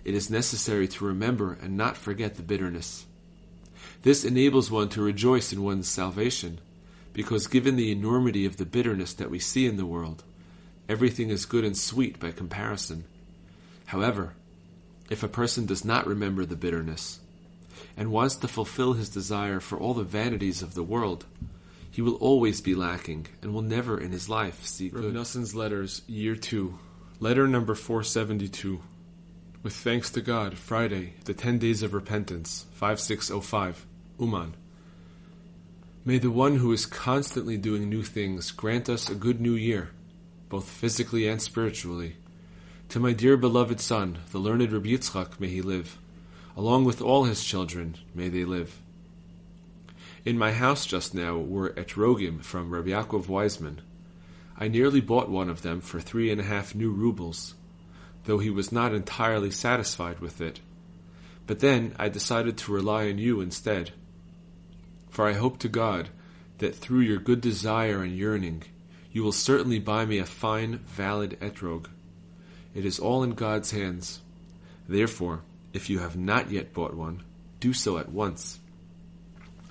it 0.04 0.14
is 0.14 0.30
necessary 0.30 0.88
to 0.88 1.04
remember 1.04 1.58
and 1.62 1.76
not 1.76 1.96
forget 1.96 2.36
the 2.36 2.42
bitterness. 2.42 3.06
This 4.02 4.24
enables 4.24 4.70
one 4.70 4.88
to 4.90 5.02
rejoice 5.02 5.52
in 5.52 5.62
one's 5.62 5.88
salvation, 5.88 6.60
because 7.12 7.46
given 7.46 7.76
the 7.76 7.92
enormity 7.92 8.44
of 8.44 8.56
the 8.56 8.66
bitterness 8.66 9.14
that 9.14 9.30
we 9.30 9.38
see 9.38 9.66
in 9.66 9.76
the 9.76 9.86
world, 9.86 10.24
everything 10.88 11.30
is 11.30 11.46
good 11.46 11.64
and 11.64 11.76
sweet 11.76 12.18
by 12.18 12.30
comparison. 12.30 13.04
However, 13.86 14.34
if 15.10 15.22
a 15.22 15.28
person 15.28 15.66
does 15.66 15.84
not 15.84 16.06
remember 16.06 16.44
the 16.44 16.56
bitterness 16.56 17.20
and 17.96 18.10
wants 18.10 18.36
to 18.36 18.48
fulfill 18.48 18.94
his 18.94 19.08
desire 19.08 19.60
for 19.60 19.78
all 19.78 19.94
the 19.94 20.02
vanities 20.02 20.62
of 20.62 20.74
the 20.74 20.82
world, 20.82 21.26
he 21.94 22.02
will 22.02 22.16
always 22.16 22.60
be 22.60 22.74
lacking 22.74 23.26
and 23.40 23.54
will 23.54 23.62
never 23.62 23.98
in 24.00 24.10
his 24.10 24.28
life 24.28 24.64
see 24.64 24.88
good. 24.88 25.04
Rav 25.04 25.12
Noson's 25.12 25.54
Letters, 25.54 26.02
Year 26.08 26.34
2, 26.34 26.76
Letter 27.20 27.46
number 27.46 27.74
472. 27.74 28.80
With 29.62 29.74
thanks 29.74 30.10
to 30.10 30.20
God, 30.20 30.58
Friday, 30.58 31.14
the 31.24 31.34
10 31.34 31.58
Days 31.58 31.82
of 31.82 31.94
Repentance, 31.94 32.66
5605, 32.72 33.86
Uman. 34.18 34.54
May 36.04 36.18
the 36.18 36.30
one 36.30 36.56
who 36.56 36.72
is 36.72 36.84
constantly 36.84 37.56
doing 37.56 37.88
new 37.88 38.02
things 38.02 38.50
grant 38.50 38.88
us 38.88 39.08
a 39.08 39.14
good 39.14 39.40
new 39.40 39.54
year, 39.54 39.90
both 40.48 40.68
physically 40.68 41.28
and 41.28 41.40
spiritually 41.40 42.16
to 42.94 43.00
my 43.00 43.12
dear 43.12 43.36
beloved 43.36 43.80
son, 43.80 44.18
the 44.30 44.38
learned 44.38 44.70
Rabbi 44.70 44.90
Yitzchak, 44.90 45.40
may 45.40 45.48
he 45.48 45.62
live. 45.62 45.98
Along 46.56 46.84
with 46.84 47.02
all 47.02 47.24
his 47.24 47.42
children, 47.42 47.96
may 48.14 48.28
they 48.28 48.44
live. 48.44 48.80
In 50.24 50.38
my 50.38 50.52
house 50.52 50.86
just 50.86 51.14
now 51.14 51.36
were 51.36 51.70
etrogim 51.70 52.42
from 52.42 52.70
Rabbi 52.70 52.88
Yaakov 52.88 53.26
Weizmann. 53.26 53.80
I 54.56 54.68
nearly 54.68 55.02
bought 55.02 55.28
one 55.28 55.50
of 55.50 55.60
them 55.60 55.82
for 55.82 56.00
three 56.00 56.30
and 56.30 56.40
a 56.40 56.44
half 56.44 56.74
new 56.74 56.90
rubles, 56.90 57.54
though 58.24 58.38
he 58.38 58.48
was 58.48 58.72
not 58.72 58.94
entirely 58.94 59.50
satisfied 59.50 60.20
with 60.20 60.40
it. 60.40 60.60
But 61.46 61.58
then 61.58 61.94
I 61.98 62.08
decided 62.08 62.56
to 62.56 62.72
rely 62.72 63.08
on 63.10 63.18
you 63.18 63.42
instead. 63.42 63.90
For 65.10 65.28
I 65.28 65.34
hope 65.34 65.58
to 65.58 65.68
God 65.68 66.08
that 66.56 66.74
through 66.74 67.00
your 67.00 67.18
good 67.18 67.42
desire 67.42 68.02
and 68.02 68.16
yearning, 68.16 68.62
you 69.12 69.22
will 69.22 69.32
certainly 69.32 69.78
buy 69.78 70.06
me 70.06 70.18
a 70.18 70.24
fine, 70.24 70.78
valid 70.78 71.38
etrog. 71.40 71.88
It 72.74 72.86
is 72.86 72.98
all 72.98 73.22
in 73.22 73.32
God's 73.32 73.72
hands. 73.72 74.20
Therefore, 74.88 75.42
if 75.74 75.90
you 75.90 75.98
have 75.98 76.16
not 76.16 76.50
yet 76.50 76.72
bought 76.72 76.94
one, 76.94 77.22
do 77.60 77.74
so 77.74 77.98
at 77.98 78.08
once. 78.08 78.58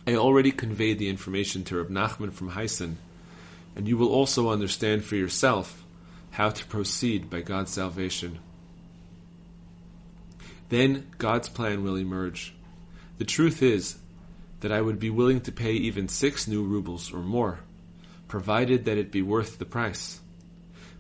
I 0.05 0.15
already 0.15 0.51
conveyed 0.51 0.99
the 0.99 1.07
information 1.07 1.63
to 1.65 1.77
Reb 1.77 1.89
Nachman 1.89 2.33
from 2.33 2.51
Heisen, 2.51 2.95
and 3.75 3.87
you 3.87 3.97
will 3.97 4.09
also 4.09 4.49
understand 4.49 5.05
for 5.05 5.15
yourself 5.15 5.85
how 6.31 6.49
to 6.49 6.65
proceed 6.65 7.29
by 7.29 7.41
God's 7.41 7.71
salvation. 7.71 8.39
Then 10.67 11.07
God's 11.17 11.47
plan 11.47 11.83
will 11.83 11.95
emerge. 11.95 12.53
The 13.17 13.25
truth 13.25 13.61
is 13.61 13.97
that 14.59 14.71
I 14.71 14.81
would 14.81 14.99
be 14.99 15.09
willing 15.09 15.39
to 15.41 15.51
pay 15.51 15.73
even 15.73 16.07
six 16.09 16.47
new 16.47 16.63
rubles 16.63 17.13
or 17.13 17.19
more, 17.19 17.59
provided 18.27 18.83
that 18.85 18.97
it 18.97 19.11
be 19.11 19.21
worth 19.21 19.57
the 19.57 19.65
price. 19.65 20.19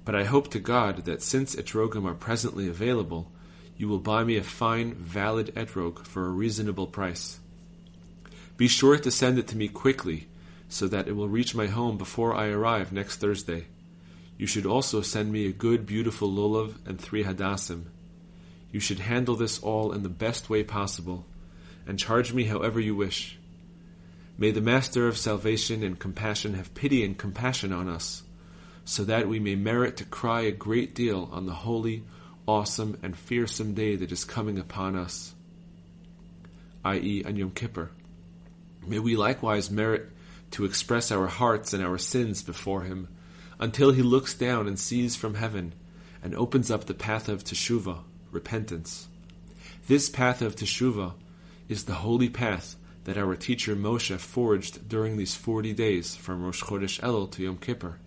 But 0.05 0.15
I 0.15 0.23
hope 0.23 0.49
to 0.51 0.59
God 0.59 1.05
that 1.05 1.21
since 1.21 1.55
etrogim 1.55 2.05
are 2.05 2.13
presently 2.13 2.69
available, 2.69 3.31
you 3.77 3.87
will 3.87 3.99
buy 3.99 4.23
me 4.23 4.37
a 4.37 4.43
fine, 4.43 4.93
valid 4.93 5.53
etrog 5.55 6.05
for 6.05 6.25
a 6.25 6.29
reasonable 6.29 6.87
price. 6.87 7.39
Be 8.57 8.67
sure 8.67 8.97
to 8.97 9.11
send 9.11 9.39
it 9.39 9.47
to 9.47 9.57
me 9.57 9.67
quickly, 9.67 10.27
so 10.69 10.87
that 10.87 11.07
it 11.07 11.15
will 11.15 11.29
reach 11.29 11.55
my 11.55 11.67
home 11.67 11.97
before 11.97 12.35
I 12.35 12.47
arrive 12.47 12.91
next 12.91 13.17
Thursday. 13.17 13.65
You 14.37 14.47
should 14.47 14.65
also 14.65 15.01
send 15.01 15.31
me 15.31 15.47
a 15.47 15.51
good, 15.51 15.85
beautiful 15.85 16.29
lulav 16.29 16.75
and 16.87 16.99
three 16.99 17.23
hadassim. 17.23 17.85
You 18.71 18.79
should 18.79 18.99
handle 18.99 19.35
this 19.35 19.59
all 19.59 19.91
in 19.91 20.03
the 20.03 20.09
best 20.09 20.49
way 20.49 20.63
possible, 20.63 21.25
and 21.85 21.99
charge 21.99 22.33
me 22.33 22.45
however 22.45 22.79
you 22.79 22.95
wish. 22.95 23.37
May 24.37 24.51
the 24.51 24.61
Master 24.61 25.07
of 25.07 25.17
salvation 25.17 25.83
and 25.83 25.99
compassion 25.99 26.55
have 26.55 26.73
pity 26.73 27.03
and 27.03 27.17
compassion 27.17 27.71
on 27.71 27.87
us 27.87 28.23
so 28.85 29.03
that 29.05 29.27
we 29.27 29.39
may 29.39 29.55
merit 29.55 29.97
to 29.97 30.05
cry 30.05 30.41
a 30.41 30.51
great 30.51 30.93
deal 30.93 31.29
on 31.31 31.45
the 31.45 31.53
holy, 31.53 32.03
awesome, 32.47 32.97
and 33.01 33.17
fearsome 33.17 33.73
day 33.73 33.95
that 33.95 34.11
is 34.11 34.25
coming 34.25 34.59
upon 34.59 34.95
us, 34.95 35.33
i.e., 36.83 37.23
on 37.25 37.35
Yom 37.35 37.51
Kippur. 37.51 37.91
May 38.85 38.99
we 38.99 39.15
likewise 39.15 39.71
merit 39.71 40.09
to 40.51 40.65
express 40.65 41.11
our 41.11 41.27
hearts 41.27 41.73
and 41.73 41.83
our 41.83 41.97
sins 41.97 42.43
before 42.43 42.83
Him, 42.83 43.07
until 43.59 43.91
He 43.91 44.01
looks 44.01 44.33
down 44.33 44.67
and 44.67 44.77
sees 44.77 45.15
from 45.15 45.35
heaven 45.35 45.73
and 46.21 46.35
opens 46.35 46.71
up 46.71 46.85
the 46.85 46.93
path 46.93 47.29
of 47.29 47.43
Teshuvah, 47.43 47.99
repentance. 48.31 49.07
This 49.87 50.09
path 50.09 50.41
of 50.41 50.55
Teshuvah 50.55 51.13
is 51.69 51.85
the 51.85 51.95
holy 51.95 52.29
path 52.29 52.75
that 53.03 53.17
our 53.17 53.35
teacher 53.35 53.75
Moshe 53.75 54.17
forged 54.17 54.87
during 54.87 55.17
these 55.17 55.35
forty 55.35 55.73
days 55.73 56.15
from 56.15 56.43
Rosh 56.43 56.63
Chodesh 56.63 57.01
Elul 57.01 57.29
to 57.31 57.43
Yom 57.43 57.57
Kippur 57.57 57.97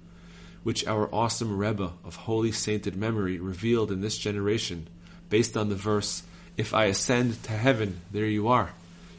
which 0.67 0.85
our 0.89 1.09
awesome 1.15 1.57
Rebbe 1.57 1.93
of 2.05 2.17
holy 2.17 2.51
sainted 2.51 2.97
memory 2.97 3.39
revealed 3.39 3.93
in 3.93 4.01
this 4.01 4.19
generation, 4.19 4.89
based 5.31 5.57
on 5.57 5.69
the 5.69 5.77
verse, 5.77 6.25
If 6.57 6.75
I 6.75 6.87
ascend 6.87 7.41
to 7.45 7.53
heaven, 7.53 8.01
there 8.11 8.27
you 8.27 8.49
are. 8.49 8.73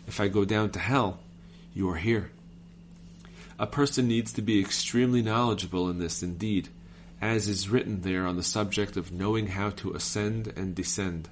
If 0.07 0.19
I 0.19 0.27
go 0.27 0.43
down 0.43 0.71
to 0.71 0.79
hell, 0.79 1.19
you 1.77 1.87
are 1.91 1.95
here. 1.95 2.31
A 3.59 3.67
person 3.67 4.07
needs 4.07 4.33
to 4.33 4.41
be 4.41 4.59
extremely 4.59 5.21
knowledgeable 5.21 5.91
in 5.91 5.99
this 5.99 6.23
indeed, 6.23 6.69
as 7.21 7.47
is 7.47 7.69
written 7.69 8.01
there 8.01 8.25
on 8.25 8.35
the 8.35 8.41
subject 8.41 8.97
of 8.97 9.11
knowing 9.11 9.45
how 9.45 9.69
to 9.69 9.93
ascend 9.93 10.51
and 10.55 10.73
descend. 10.73 11.29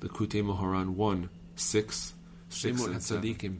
The 0.00 0.10
Likutei 0.10 0.42
Moharan 0.44 0.90
1, 0.90 1.30
6, 1.56 2.12
6 2.50 2.84
and 2.84 2.96
Tzadikim. 2.96 3.56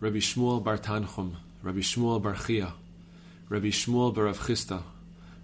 Rabbi 0.00 0.16
Shmuel 0.16 0.62
Bar 0.64 0.78
Tanchum, 0.78 1.36
Rabbi 1.62 1.78
Shmuel 1.78 2.20
Bar 2.20 2.34
Chia, 2.34 2.74
Rabbi 3.48 3.68
Shmuel 3.68 4.12
Bar 4.12 4.24
Avchista, 4.24 4.82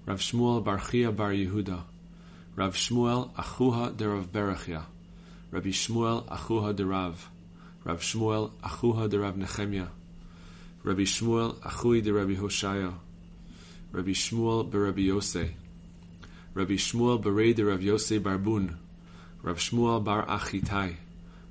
Rav 0.06 0.18
Shmuel 0.18 0.64
Bar 0.64 0.78
Chia 0.78 1.12
Bar 1.12 1.30
Yehuda, 1.30 1.84
Rav 2.56 2.74
Shmuel 2.74 3.32
Achuha 3.34 3.96
de 3.96 4.08
Rav 4.08 4.32
Berachia, 4.32 4.82
Rabbi 5.52 5.70
Shmuel 5.70 6.26
Achuha 6.26 6.74
de 6.74 6.84
Rav, 6.84 7.30
Rav 7.84 8.00
Shmuel 8.00 8.50
Achuha 8.62 9.08
de 9.08 9.20
Rav 9.20 9.36
Nechemia, 9.36 9.88
Rabbi 10.84 11.02
Shmuel 11.02 11.54
Achui 11.60 12.02
de 12.02 12.12
Rabbi 12.12 12.34
Hoshaya, 12.34 12.92
Rabbi 13.92 14.10
Shmuel 14.10 14.68
Rabbi 14.74 15.02
Yosei, 15.02 15.52
Rabbi 16.54 16.74
Shmuel 16.74 17.22
Berei 17.22 17.54
de 17.54 17.64
Rav 17.64 17.78
Yosei 17.78 18.18
Barbun, 18.18 18.74
Rav 19.44 19.58
Shmuel 19.58 20.02
Bar 20.02 20.26
Achitai, 20.26 20.96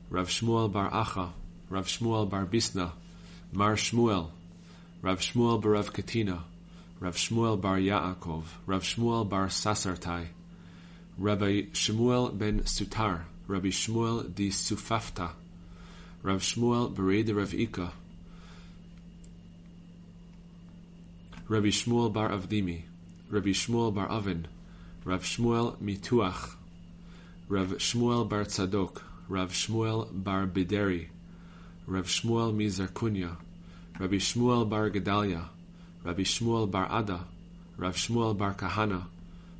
Rav 0.10 0.28
Shmuel 0.28 0.70
Bar 0.70 0.92
Acha, 0.92 1.30
Rav 1.70 1.88
Shmuel 1.88 2.30
Bar 2.30 2.46
Bisna, 2.46 2.92
Mar 3.54 3.76
Shmuel, 3.76 4.32
Rav 5.02 5.20
Shmuel 5.20 5.62
Bar 5.62 5.72
Rav 5.72 5.94
Katina, 5.94 6.44
Rav 7.00 7.16
Shmuel 7.16 7.62
Bar 7.62 7.78
Yaakov, 7.78 8.44
Rav 8.66 8.84
Shmuel 8.84 9.30
Bar 9.30 9.48
Sasartai, 9.48 10.26
Rabbi 11.18 11.68
Shmuel 11.72 12.38
ben 12.38 12.66
Sutar, 12.66 13.28
Rabbi 13.48 13.70
Shmuel 13.70 14.36
di 14.36 14.50
Sufafta, 14.50 15.30
Rav 16.22 16.42
Shmuel 16.42 16.94
Berei 16.94 17.26
de 17.26 17.34
Rav 17.34 17.54
Ika, 17.54 17.94
Rabbi 21.52 21.68
Shmuel 21.68 22.14
bar 22.14 22.30
Avdimi, 22.30 22.84
Rabbi 23.30 23.50
Shmuel 23.50 23.94
bar 23.94 24.10
Avin, 24.10 24.48
Rav 25.04 25.24
Shmuel 25.24 25.76
Mituach, 25.82 26.56
Rav 27.50 27.72
Shmuel 27.72 28.30
bar 28.30 28.46
Tzadok, 28.46 29.02
Rav 29.28 29.52
Shmuel 29.52 30.08
bar 30.14 30.48
Bideri, 30.48 31.08
Rav 31.88 32.06
Shmuel 32.06 32.56
Mizarkunya, 32.56 33.36
Rabbi 34.00 34.16
Shmuel 34.16 34.70
bar 34.70 34.90
Gedalia, 34.92 35.50
Rabbi 36.06 36.22
Shmuel 36.22 36.72
bar 36.72 36.88
Ada, 36.90 37.26
Rav 37.76 37.98
Shmuel 37.98 38.38
bar 38.38 38.54
Kahana, 38.54 39.08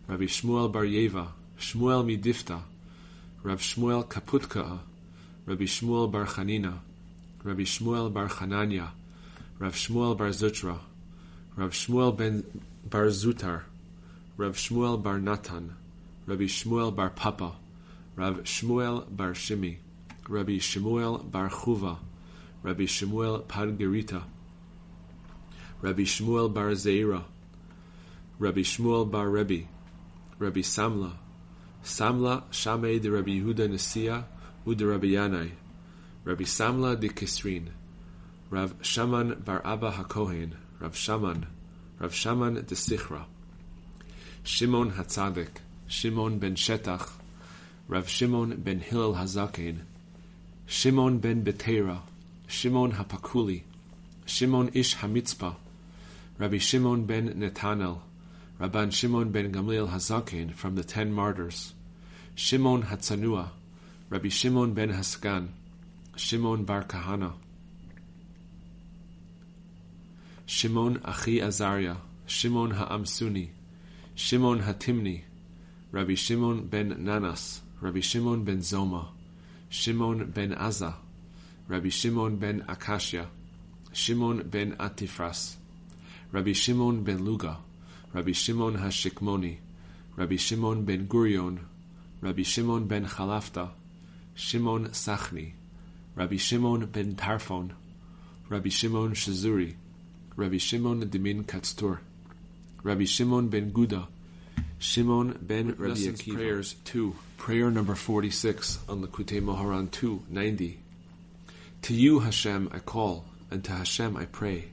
Rabbi 0.08 0.28
Shmuel 0.28 0.72
bar 0.72 0.86
Yeva, 0.86 1.28
Shmuel 1.60 2.06
Midifta, 2.06 2.62
Rav 3.44 3.60
Shmuel 3.60 4.08
Kaputka, 4.08 4.80
Rabbi 5.46 5.66
Shmuel 5.66 6.10
bar 6.10 6.26
Chanina, 6.26 6.78
Rabbi 7.44 7.64
Shmuel 7.64 8.14
bar 8.14 8.30
Chananya, 8.30 8.92
Rav 9.60 9.74
Shmuel 9.74 10.18
bar 10.18 10.30
Zutra, 10.30 10.80
Rav 11.58 11.72
Shmuel 11.72 12.16
ben 12.16 12.46
bar 12.90 13.08
Zutar, 13.08 13.64
Rav 14.38 14.56
Shmuel 14.56 15.04
bar 15.04 15.20
Natan, 15.20 15.76
Rabbi 16.26 16.46
Shmuel 16.46 16.96
bar 16.96 17.10
Papa, 17.10 17.56
Rav 18.16 18.44
Shmuel 18.44 19.06
bar 19.14 19.34
Shimi, 19.34 19.78
Rabbi 20.30 20.60
Shmuel 20.60 21.30
bar 21.30 21.50
Chuva, 21.50 21.98
Rabbi 22.64 22.86
Shmuel 22.86 23.44
Pargerita, 23.44 24.24
Rabbi 25.82 26.04
Shmuel 26.04 26.54
bar 26.54 26.72
Zeira, 26.72 27.26
Rabbi 28.40 28.62
Shmuel 28.62 29.12
bar 29.12 29.30
Rebbe, 29.30 29.68
Rabbi 30.40 30.62
Samla, 30.62 31.12
Samla 31.84 32.44
Shamei 32.52 33.02
de 33.02 33.12
Rabbi 33.12 33.42
Yehuda 33.42 33.68
Nesia, 33.68 34.24
Ude 34.66 34.84
Rabbi 34.84 35.08
Yanai, 35.08 35.52
Rabbi 36.24 36.46
Samla 36.46 36.98
de 36.98 37.10
Kisrin, 37.10 37.68
Rav 38.52 38.76
Shaman 38.82 39.44
bar 39.46 39.62
Abba 39.64 39.94
HaKohen, 39.94 40.52
Rav 40.82 40.94
Shaman, 40.94 41.48
Rav 42.00 42.14
Shaman 42.14 42.56
de 42.56 42.76
Sichra, 42.76 43.24
Shimon 44.44 44.92
Hatzadik, 44.92 45.62
Shimon 45.88 46.38
ben 46.38 46.56
Shetach, 46.56 47.12
Rav 47.88 48.10
Shimon 48.10 48.58
ben 48.58 48.82
Hillel 48.82 49.14
Hazaken, 49.14 49.78
Shimon 50.66 51.20
ben 51.20 51.46
Betera, 51.46 52.02
Shimon 52.46 52.92
Hapakuli, 52.92 53.62
Shimon 54.26 54.70
Ish 54.74 54.98
Hamitzpah, 54.98 55.56
Rabbi 56.38 56.58
Shimon 56.58 57.06
ben 57.06 57.30
Netanel, 57.30 58.00
Rabban 58.60 58.92
Shimon 58.92 59.32
ben 59.32 59.54
Gamliel 59.54 59.90
Hazaken 59.90 60.54
from 60.54 60.76
the 60.76 60.84
Ten 60.84 61.14
Martyrs, 61.14 61.74
Shimon 62.36 62.84
Hatzanua, 62.84 63.52
Rabbi 64.10 64.28
Shimon 64.28 64.74
ben 64.74 64.92
Haskan, 64.92 65.48
Shimon 66.18 66.66
bar 66.66 66.84
Kahana, 66.84 67.32
Shimon 70.52 71.00
Achi 71.06 71.42
Azariah, 71.42 71.96
Shimon 72.26 72.72
Ha'amsuni, 72.72 73.52
Shimon 74.16 74.60
Hatimni, 74.60 75.22
Rabbi 75.94 76.14
Shimon 76.14 76.68
ben 76.68 76.90
Nanas, 77.06 77.62
Rabbi 77.80 78.02
Shimon 78.02 78.44
ben 78.44 78.58
Zoma, 78.58 79.08
Shimon 79.70 80.26
ben 80.26 80.52
Azza, 80.52 80.96
Rabbi 81.70 81.88
Shimon 81.88 82.36
ben 82.36 82.66
Akashia, 82.68 83.28
Shimon 83.94 84.44
ben 84.44 84.74
Atifras, 84.74 85.56
Rabbi 86.34 86.52
Shimon 86.52 87.02
ben 87.06 87.24
Luga, 87.24 87.58
Rabbi 88.12 88.34
Shimon 88.34 88.76
HaShikmoni, 88.76 89.56
Rabbi 90.18 90.36
Shimon 90.36 90.84
ben 90.84 91.08
Gurion, 91.08 91.60
Rabbi 92.20 92.44
Shimon 92.44 92.88
ben 92.88 93.06
Chalafta, 93.06 93.70
Shimon 94.36 94.90
Sachni, 94.90 95.54
Rabbi 96.14 96.36
Shimon 96.36 96.88
ben 96.88 97.16
Tarfon, 97.16 97.72
Rabbi 98.50 98.70
Shimon 98.70 99.14
Shazuri, 99.14 99.76
Rabbi 100.36 100.58
Shimon 100.58 101.04
Dimin 101.10 101.44
Katstur, 101.44 102.00
Rabbi 102.84 103.04
Shimon 103.04 103.50
ben 103.50 103.72
Guda, 103.72 104.08
Shimon 104.80 105.38
ben 105.42 105.76
Rabbi 105.78 105.94
Akiva. 105.94 106.34
Prayers 106.34 106.76
2, 106.86 107.16
prayer 107.38 107.70
number 107.70 107.96
46 107.96 108.80
on 108.88 109.06
Likutei 109.06 109.42
Moharan 109.42 109.92
2, 109.92 110.24
90. 110.30 110.80
To 111.82 111.94
you, 111.94 112.20
Hashem, 112.20 112.70
I 112.74 112.80
call, 112.80 113.26
and 113.52 113.62
to 113.66 113.74
Hashem 113.74 114.16
I 114.16 114.26
pray. 114.26 114.70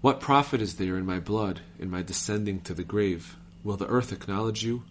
What 0.00 0.20
profit 0.20 0.60
is 0.60 0.76
there 0.76 0.96
in 0.96 1.04
my 1.04 1.18
blood, 1.18 1.60
in 1.80 1.90
my 1.90 2.02
descending 2.02 2.60
to 2.60 2.72
the 2.72 2.84
grave? 2.84 3.36
Will 3.64 3.76
the 3.76 3.88
earth 3.88 4.12
acknowledge 4.12 4.62
you? 4.62 4.84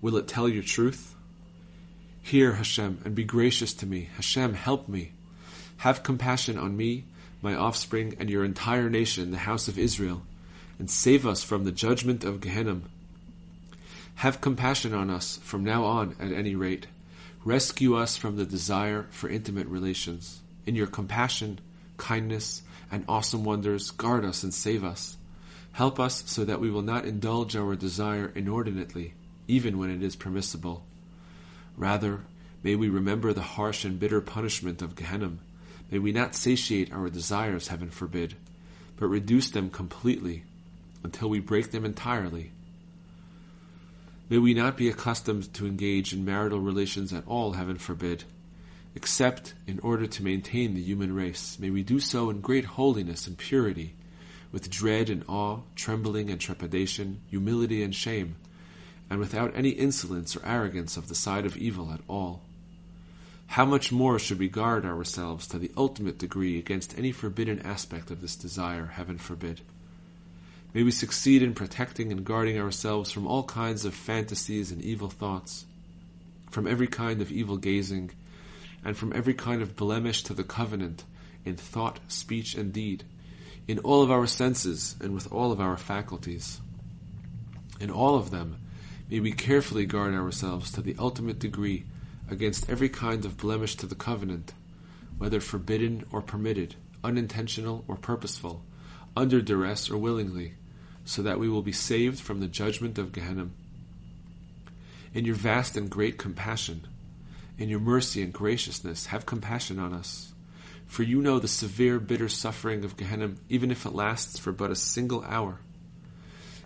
Will 0.00 0.16
it 0.16 0.28
tell 0.28 0.48
your 0.48 0.62
truth? 0.62 1.14
Hear, 2.22 2.54
Hashem, 2.54 3.02
and 3.04 3.14
be 3.14 3.24
gracious 3.24 3.74
to 3.74 3.86
me. 3.86 4.08
Hashem, 4.16 4.54
help 4.54 4.88
me. 4.88 5.12
Have 5.78 6.02
compassion 6.02 6.58
on 6.58 6.76
me, 6.76 7.04
my 7.42 7.54
offspring, 7.54 8.14
and 8.18 8.28
your 8.28 8.44
entire 8.44 8.90
nation, 8.90 9.30
the 9.30 9.38
house 9.38 9.68
of 9.68 9.78
Israel, 9.78 10.22
and 10.78 10.90
save 10.90 11.26
us 11.26 11.42
from 11.42 11.64
the 11.64 11.72
judgment 11.72 12.24
of 12.24 12.40
Gehenna. 12.40 12.80
Have 14.16 14.40
compassion 14.40 14.92
on 14.92 15.08
us 15.10 15.38
from 15.42 15.64
now 15.64 15.84
on, 15.84 16.16
at 16.20 16.32
any 16.32 16.54
rate. 16.54 16.86
Rescue 17.44 17.96
us 17.96 18.16
from 18.16 18.36
the 18.36 18.44
desire 18.44 19.06
for 19.10 19.30
intimate 19.30 19.66
relations. 19.66 20.40
In 20.66 20.74
your 20.74 20.86
compassion, 20.86 21.58
kindness, 21.96 22.62
and 22.90 23.04
awesome 23.08 23.44
wonders, 23.44 23.90
guard 23.90 24.24
us 24.24 24.42
and 24.42 24.52
save 24.52 24.84
us. 24.84 25.16
Help 25.72 25.98
us 25.98 26.24
so 26.26 26.44
that 26.44 26.60
we 26.60 26.70
will 26.70 26.82
not 26.82 27.04
indulge 27.04 27.56
our 27.56 27.74
desire 27.76 28.32
inordinately, 28.34 29.14
even 29.48 29.78
when 29.78 29.90
it 29.90 30.02
is 30.02 30.16
permissible. 30.16 30.84
Rather, 31.76 32.20
may 32.62 32.74
we 32.74 32.88
remember 32.88 33.32
the 33.32 33.40
harsh 33.40 33.84
and 33.84 33.98
bitter 33.98 34.20
punishment 34.20 34.82
of 34.82 34.96
Gehenna. 34.96 35.32
May 35.90 35.98
we 35.98 36.12
not 36.12 36.34
satiate 36.34 36.92
our 36.92 37.10
desires, 37.10 37.68
heaven 37.68 37.90
forbid, 37.90 38.36
but 38.96 39.08
reduce 39.08 39.50
them 39.50 39.70
completely 39.70 40.44
until 41.02 41.28
we 41.28 41.40
break 41.40 41.70
them 41.72 41.84
entirely. 41.84 42.52
May 44.28 44.38
we 44.38 44.54
not 44.54 44.76
be 44.76 44.88
accustomed 44.88 45.52
to 45.54 45.66
engage 45.66 46.12
in 46.12 46.24
marital 46.24 46.60
relations 46.60 47.12
at 47.12 47.26
all, 47.26 47.54
heaven 47.54 47.76
forbid, 47.76 48.22
except 48.94 49.54
in 49.66 49.80
order 49.80 50.06
to 50.06 50.22
maintain 50.22 50.74
the 50.74 50.82
human 50.82 51.14
race. 51.14 51.58
May 51.58 51.70
we 51.70 51.82
do 51.82 51.98
so 51.98 52.30
in 52.30 52.40
great 52.40 52.64
holiness 52.64 53.26
and 53.26 53.36
purity, 53.36 53.94
with 54.52 54.70
dread 54.70 55.10
and 55.10 55.24
awe, 55.26 55.60
trembling 55.74 56.30
and 56.30 56.40
trepidation, 56.40 57.20
humility 57.28 57.82
and 57.82 57.94
shame, 57.94 58.36
and 59.08 59.18
without 59.18 59.56
any 59.56 59.70
insolence 59.70 60.36
or 60.36 60.46
arrogance 60.46 60.96
of 60.96 61.08
the 61.08 61.14
side 61.16 61.46
of 61.46 61.56
evil 61.56 61.90
at 61.92 62.00
all. 62.06 62.42
How 63.50 63.64
much 63.64 63.90
more 63.90 64.20
should 64.20 64.38
we 64.38 64.48
guard 64.48 64.84
ourselves 64.84 65.48
to 65.48 65.58
the 65.58 65.72
ultimate 65.76 66.18
degree 66.18 66.56
against 66.56 66.96
any 66.96 67.10
forbidden 67.10 67.58
aspect 67.62 68.12
of 68.12 68.20
this 68.20 68.36
desire, 68.36 68.86
heaven 68.86 69.18
forbid? 69.18 69.60
May 70.72 70.84
we 70.84 70.92
succeed 70.92 71.42
in 71.42 71.54
protecting 71.54 72.12
and 72.12 72.24
guarding 72.24 72.60
ourselves 72.60 73.10
from 73.10 73.26
all 73.26 73.42
kinds 73.42 73.84
of 73.84 73.92
fantasies 73.92 74.70
and 74.70 74.80
evil 74.80 75.10
thoughts, 75.10 75.64
from 76.48 76.68
every 76.68 76.86
kind 76.86 77.20
of 77.20 77.32
evil 77.32 77.56
gazing, 77.56 78.12
and 78.84 78.96
from 78.96 79.12
every 79.12 79.34
kind 79.34 79.62
of 79.62 79.74
blemish 79.74 80.22
to 80.22 80.32
the 80.32 80.44
covenant 80.44 81.02
in 81.44 81.56
thought, 81.56 81.98
speech, 82.06 82.54
and 82.54 82.72
deed, 82.72 83.02
in 83.66 83.80
all 83.80 84.00
of 84.00 84.12
our 84.12 84.28
senses 84.28 84.94
and 85.00 85.12
with 85.12 85.30
all 85.32 85.50
of 85.50 85.60
our 85.60 85.76
faculties. 85.76 86.60
In 87.80 87.90
all 87.90 88.14
of 88.14 88.30
them, 88.30 88.58
may 89.10 89.18
we 89.18 89.32
carefully 89.32 89.86
guard 89.86 90.14
ourselves 90.14 90.70
to 90.70 90.80
the 90.80 90.94
ultimate 91.00 91.40
degree 91.40 91.82
against 92.30 92.68
every 92.70 92.88
kind 92.88 93.24
of 93.24 93.36
blemish 93.36 93.76
to 93.76 93.86
the 93.86 93.94
covenant, 93.94 94.52
whether 95.18 95.40
forbidden 95.40 96.04
or 96.10 96.22
permitted, 96.22 96.74
unintentional 97.02 97.84
or 97.88 97.96
purposeful, 97.96 98.64
under 99.16 99.40
duress 99.40 99.90
or 99.90 99.98
willingly, 99.98 100.54
so 101.04 101.22
that 101.22 101.38
we 101.38 101.48
will 101.48 101.62
be 101.62 101.72
saved 101.72 102.20
from 102.20 102.40
the 102.40 102.46
judgment 102.46 102.98
of 102.98 103.12
Gehenna. 103.12 103.48
In 105.12 105.24
your 105.24 105.34
vast 105.34 105.76
and 105.76 105.90
great 105.90 106.18
compassion, 106.18 106.86
in 107.58 107.68
your 107.68 107.80
mercy 107.80 108.22
and 108.22 108.32
graciousness, 108.32 109.06
have 109.06 109.26
compassion 109.26 109.78
on 109.78 109.92
us. 109.92 110.32
For 110.86 111.02
you 111.02 111.20
know 111.20 111.38
the 111.38 111.48
severe, 111.48 111.98
bitter 111.98 112.28
suffering 112.28 112.84
of 112.84 112.96
Gehenna, 112.96 113.32
even 113.48 113.70
if 113.70 113.84
it 113.84 113.94
lasts 113.94 114.38
for 114.38 114.52
but 114.52 114.70
a 114.70 114.76
single 114.76 115.22
hour. 115.24 115.60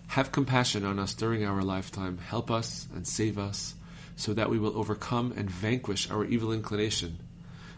Have 0.07 0.31
compassion 0.31 0.85
on 0.85 0.99
us 0.99 1.13
during 1.13 1.43
our 1.43 1.61
lifetime. 1.61 2.19
Help 2.19 2.49
us 2.49 2.87
and 2.93 3.07
save 3.07 3.37
us, 3.37 3.75
so 4.15 4.33
that 4.33 4.49
we 4.49 4.59
will 4.59 4.77
overcome 4.77 5.33
and 5.35 5.49
vanquish 5.49 6.09
our 6.09 6.25
evil 6.25 6.51
inclination, 6.51 7.19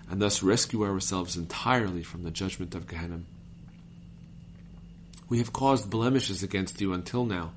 and 0.10 0.22
thus 0.22 0.44
rescue 0.44 0.84
ourselves 0.84 1.36
entirely 1.36 2.04
from 2.04 2.24
the 2.24 2.32
judgment 2.32 2.76
of 2.76 2.88
Gehenna. 2.88 3.22
We 5.30 5.40
have 5.40 5.52
caused 5.52 5.90
blemishes 5.90 6.44
against 6.44 6.80
you 6.80 6.94
until 6.94 7.26
now, 7.26 7.52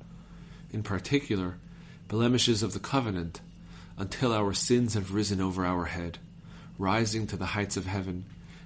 in 0.71 0.83
particular, 0.83 1.57
blemishes 2.07 2.63
of 2.63 2.73
the 2.73 2.79
covenant, 2.79 3.39
until 3.97 4.33
our 4.33 4.53
sins 4.53 4.95
have 4.95 5.13
risen 5.13 5.39
over 5.39 5.65
our 5.65 5.85
head, 5.85 6.17
rising 6.77 7.27
to 7.27 7.37
the 7.37 7.47
heights 7.47 7.77
of 7.77 7.85
heaven, 7.85 8.25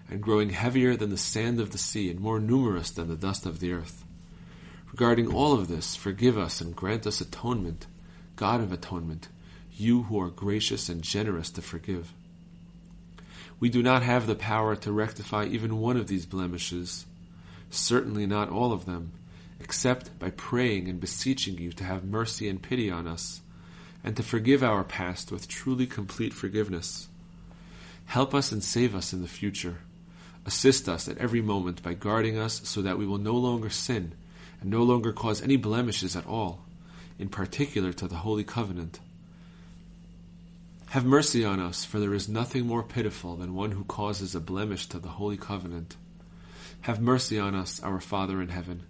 and 0.09 0.21
growing 0.21 0.49
heavier 0.49 0.95
than 0.95 1.09
the 1.09 1.17
sand 1.17 1.59
of 1.59 1.71
the 1.71 1.77
sea 1.77 2.09
and 2.09 2.19
more 2.19 2.39
numerous 2.39 2.89
than 2.91 3.07
the 3.07 3.15
dust 3.15 3.45
of 3.45 3.59
the 3.59 3.73
earth. 3.73 4.03
Regarding 4.91 5.31
all 5.33 5.53
of 5.53 5.67
this, 5.67 5.95
forgive 5.95 6.37
us 6.37 6.61
and 6.61 6.75
grant 6.75 7.05
us 7.05 7.21
atonement, 7.21 7.85
God 8.35 8.61
of 8.61 8.71
atonement, 8.71 9.27
you 9.79 10.03
who 10.03 10.19
are 10.19 10.29
gracious 10.29 10.89
and 10.89 11.01
generous 11.01 11.49
to 11.51 11.61
forgive. 11.61 12.13
We 13.59 13.69
do 13.69 13.81
not 13.81 14.03
have 14.03 14.27
the 14.27 14.35
power 14.35 14.75
to 14.77 14.91
rectify 14.91 15.45
even 15.45 15.79
one 15.79 15.97
of 15.97 16.07
these 16.07 16.25
blemishes, 16.25 17.05
certainly 17.69 18.25
not 18.25 18.49
all 18.49 18.71
of 18.71 18.85
them, 18.85 19.11
except 19.59 20.17
by 20.19 20.31
praying 20.31 20.89
and 20.89 20.99
beseeching 20.99 21.57
you 21.57 21.71
to 21.73 21.83
have 21.83 22.03
mercy 22.03 22.49
and 22.49 22.61
pity 22.61 22.91
on 22.91 23.07
us, 23.07 23.41
and 24.03 24.15
to 24.17 24.23
forgive 24.23 24.63
our 24.63 24.83
past 24.83 25.31
with 25.31 25.47
truly 25.47 25.87
complete 25.87 26.33
forgiveness. 26.33 27.07
Help 28.05 28.35
us 28.35 28.51
and 28.51 28.63
save 28.63 28.93
us 28.93 29.13
in 29.13 29.21
the 29.21 29.27
future. 29.27 29.79
Assist 30.45 30.87
us 30.87 31.07
at 31.07 31.17
every 31.17 31.41
moment 31.41 31.81
by 31.81 31.93
guarding 31.93 32.37
us 32.37 32.61
so 32.65 32.81
that 32.81 32.99
we 32.99 33.05
will 33.05 33.17
no 33.17 33.33
longer 33.33 33.69
sin 33.69 34.13
and 34.61 34.69
no 34.69 34.83
longer 34.83 35.11
cause 35.11 35.41
any 35.41 35.55
blemishes 35.55 36.15
at 36.15 36.27
all, 36.27 36.65
in 37.17 37.29
particular 37.29 37.91
to 37.93 38.07
the 38.07 38.17
Holy 38.17 38.43
Covenant. 38.43 38.99
Have 40.95 41.03
mercy 41.03 41.43
on 41.43 41.59
us, 41.59 41.83
for 41.83 41.99
there 41.99 42.13
is 42.13 42.29
nothing 42.29 42.65
more 42.65 42.81
pitiful 42.81 43.35
than 43.35 43.53
one 43.53 43.71
who 43.71 43.83
causes 43.83 44.33
a 44.33 44.39
blemish 44.39 44.85
to 44.87 44.97
the 44.97 45.09
Holy 45.09 45.35
Covenant. 45.35 45.97
Have 46.83 47.01
mercy 47.01 47.37
on 47.37 47.53
us, 47.53 47.83
our 47.83 47.99
Father 47.99 48.41
in 48.41 48.47
heaven. 48.47 48.83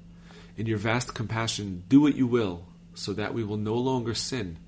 In 0.55 0.67
your 0.67 0.77
vast 0.77 1.15
compassion, 1.15 1.83
do 1.89 1.99
what 2.01 2.15
you 2.15 2.27
will, 2.27 2.67
so 2.93 3.11
that 3.13 3.33
we 3.33 3.43
will 3.43 3.57
no 3.57 3.73
longer 3.73 4.13
sin 4.13 4.59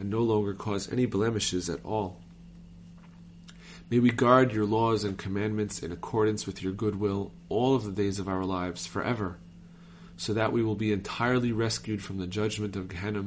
and 0.00 0.10
no 0.10 0.22
longer 0.22 0.52
cause 0.52 0.90
any 0.90 1.06
blemishes 1.06 1.70
at 1.70 1.78
all. 1.84 2.20
May 3.88 4.00
we 4.00 4.10
guard 4.10 4.52
your 4.52 4.66
laws 4.66 5.04
and 5.04 5.16
commandments 5.16 5.84
in 5.84 5.92
accordance 5.92 6.44
with 6.44 6.60
your 6.60 6.72
good 6.72 6.96
will 6.96 7.30
all 7.48 7.76
of 7.76 7.84
the 7.84 7.92
days 7.92 8.18
of 8.18 8.26
our 8.26 8.44
lives 8.44 8.84
forever, 8.84 9.36
so 10.16 10.34
that 10.34 10.50
we 10.52 10.64
will 10.64 10.74
be 10.74 10.92
entirely 10.92 11.52
rescued 11.52 12.02
from 12.02 12.18
the 12.18 12.26
judgment 12.26 12.74
of 12.74 12.88
Gehenna 12.88 13.26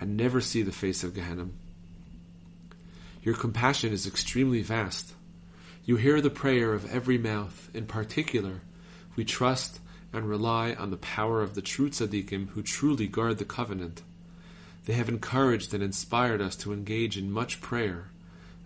and 0.00 0.16
never 0.16 0.40
see 0.40 0.62
the 0.62 0.72
face 0.72 1.04
of 1.04 1.14
Gehenna. 1.14 1.50
Your 3.26 3.34
compassion 3.34 3.92
is 3.92 4.06
extremely 4.06 4.62
vast. 4.62 5.12
You 5.84 5.96
hear 5.96 6.20
the 6.20 6.30
prayer 6.30 6.72
of 6.72 6.88
every 6.94 7.18
mouth. 7.18 7.68
In 7.74 7.84
particular, 7.86 8.60
we 9.16 9.24
trust 9.24 9.80
and 10.12 10.28
rely 10.28 10.74
on 10.74 10.92
the 10.92 10.96
power 10.96 11.42
of 11.42 11.56
the 11.56 11.60
true 11.60 11.90
tzaddikim 11.90 12.50
who 12.50 12.62
truly 12.62 13.08
guard 13.08 13.38
the 13.38 13.44
covenant. 13.44 14.02
They 14.84 14.92
have 14.92 15.08
encouraged 15.08 15.74
and 15.74 15.82
inspired 15.82 16.40
us 16.40 16.54
to 16.58 16.72
engage 16.72 17.18
in 17.18 17.32
much 17.32 17.60
prayer 17.60 18.10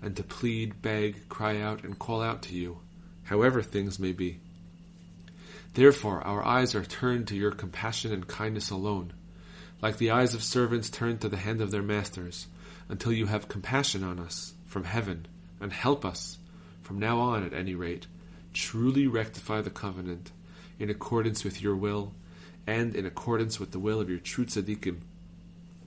and 0.03 0.15
to 0.17 0.23
plead, 0.23 0.83
beg, 0.83 1.31
cry 1.31 1.59
out, 1.59 1.83
and 1.83 1.99
call 1.99 2.21
out 2.21 2.43
to 2.43 2.55
you, 2.55 2.81
however 3.25 3.63
things 3.63 3.99
may 3.99 4.13
be. 4.13 4.41
Therefore, 5.73 6.21
our 6.21 6.45
eyes 6.45 6.75
are 6.75 6.85
turned 6.85 7.29
to 7.29 7.35
your 7.35 7.53
compassion 7.53 8.13
and 8.13 8.29
kindness 8.29 8.69
alone, 8.69 9.15
like 9.81 9.97
the 9.97 10.11
eyes 10.11 10.35
of 10.35 10.43
servants 10.43 10.91
turned 10.91 11.23
to 11.23 11.31
the 11.31 11.39
hand 11.39 11.63
of 11.63 11.71
their 11.71 11.81
masters 11.81 12.47
until 12.91 13.13
you 13.13 13.27
have 13.27 13.49
compassion 13.49 14.03
on 14.03 14.19
us 14.19 14.53
from 14.67 14.83
heaven 14.83 15.27
and 15.61 15.73
help 15.73 16.05
us, 16.05 16.39
from 16.83 16.99
now 16.99 17.21
on 17.21 17.45
at 17.45 17.55
any 17.55 17.75
rate, 17.75 18.09
truly 18.53 19.07
rectify 19.07 19.61
the 19.61 19.71
covenant 19.71 20.33
in 20.81 20.91
accordance 20.91 21.45
with 21.45 21.63
your 21.63 21.77
will 21.77 22.13
and 22.67 22.97
in 22.97 23.07
accordance 23.07 23.61
with 23.61 23.71
the 23.71 23.79
will 23.79 24.01
of 24.01 24.11
your 24.11 24.19
true 24.19 24.45
tzaddikim. 24.45 24.99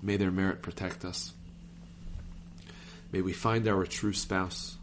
May 0.02 0.16
their 0.16 0.32
merit 0.32 0.62
protect 0.62 1.04
us. 1.04 1.34
May 3.12 3.22
we 3.22 3.34
find 3.34 3.68
our 3.68 3.86
true 3.86 4.14
spouse. 4.14 4.78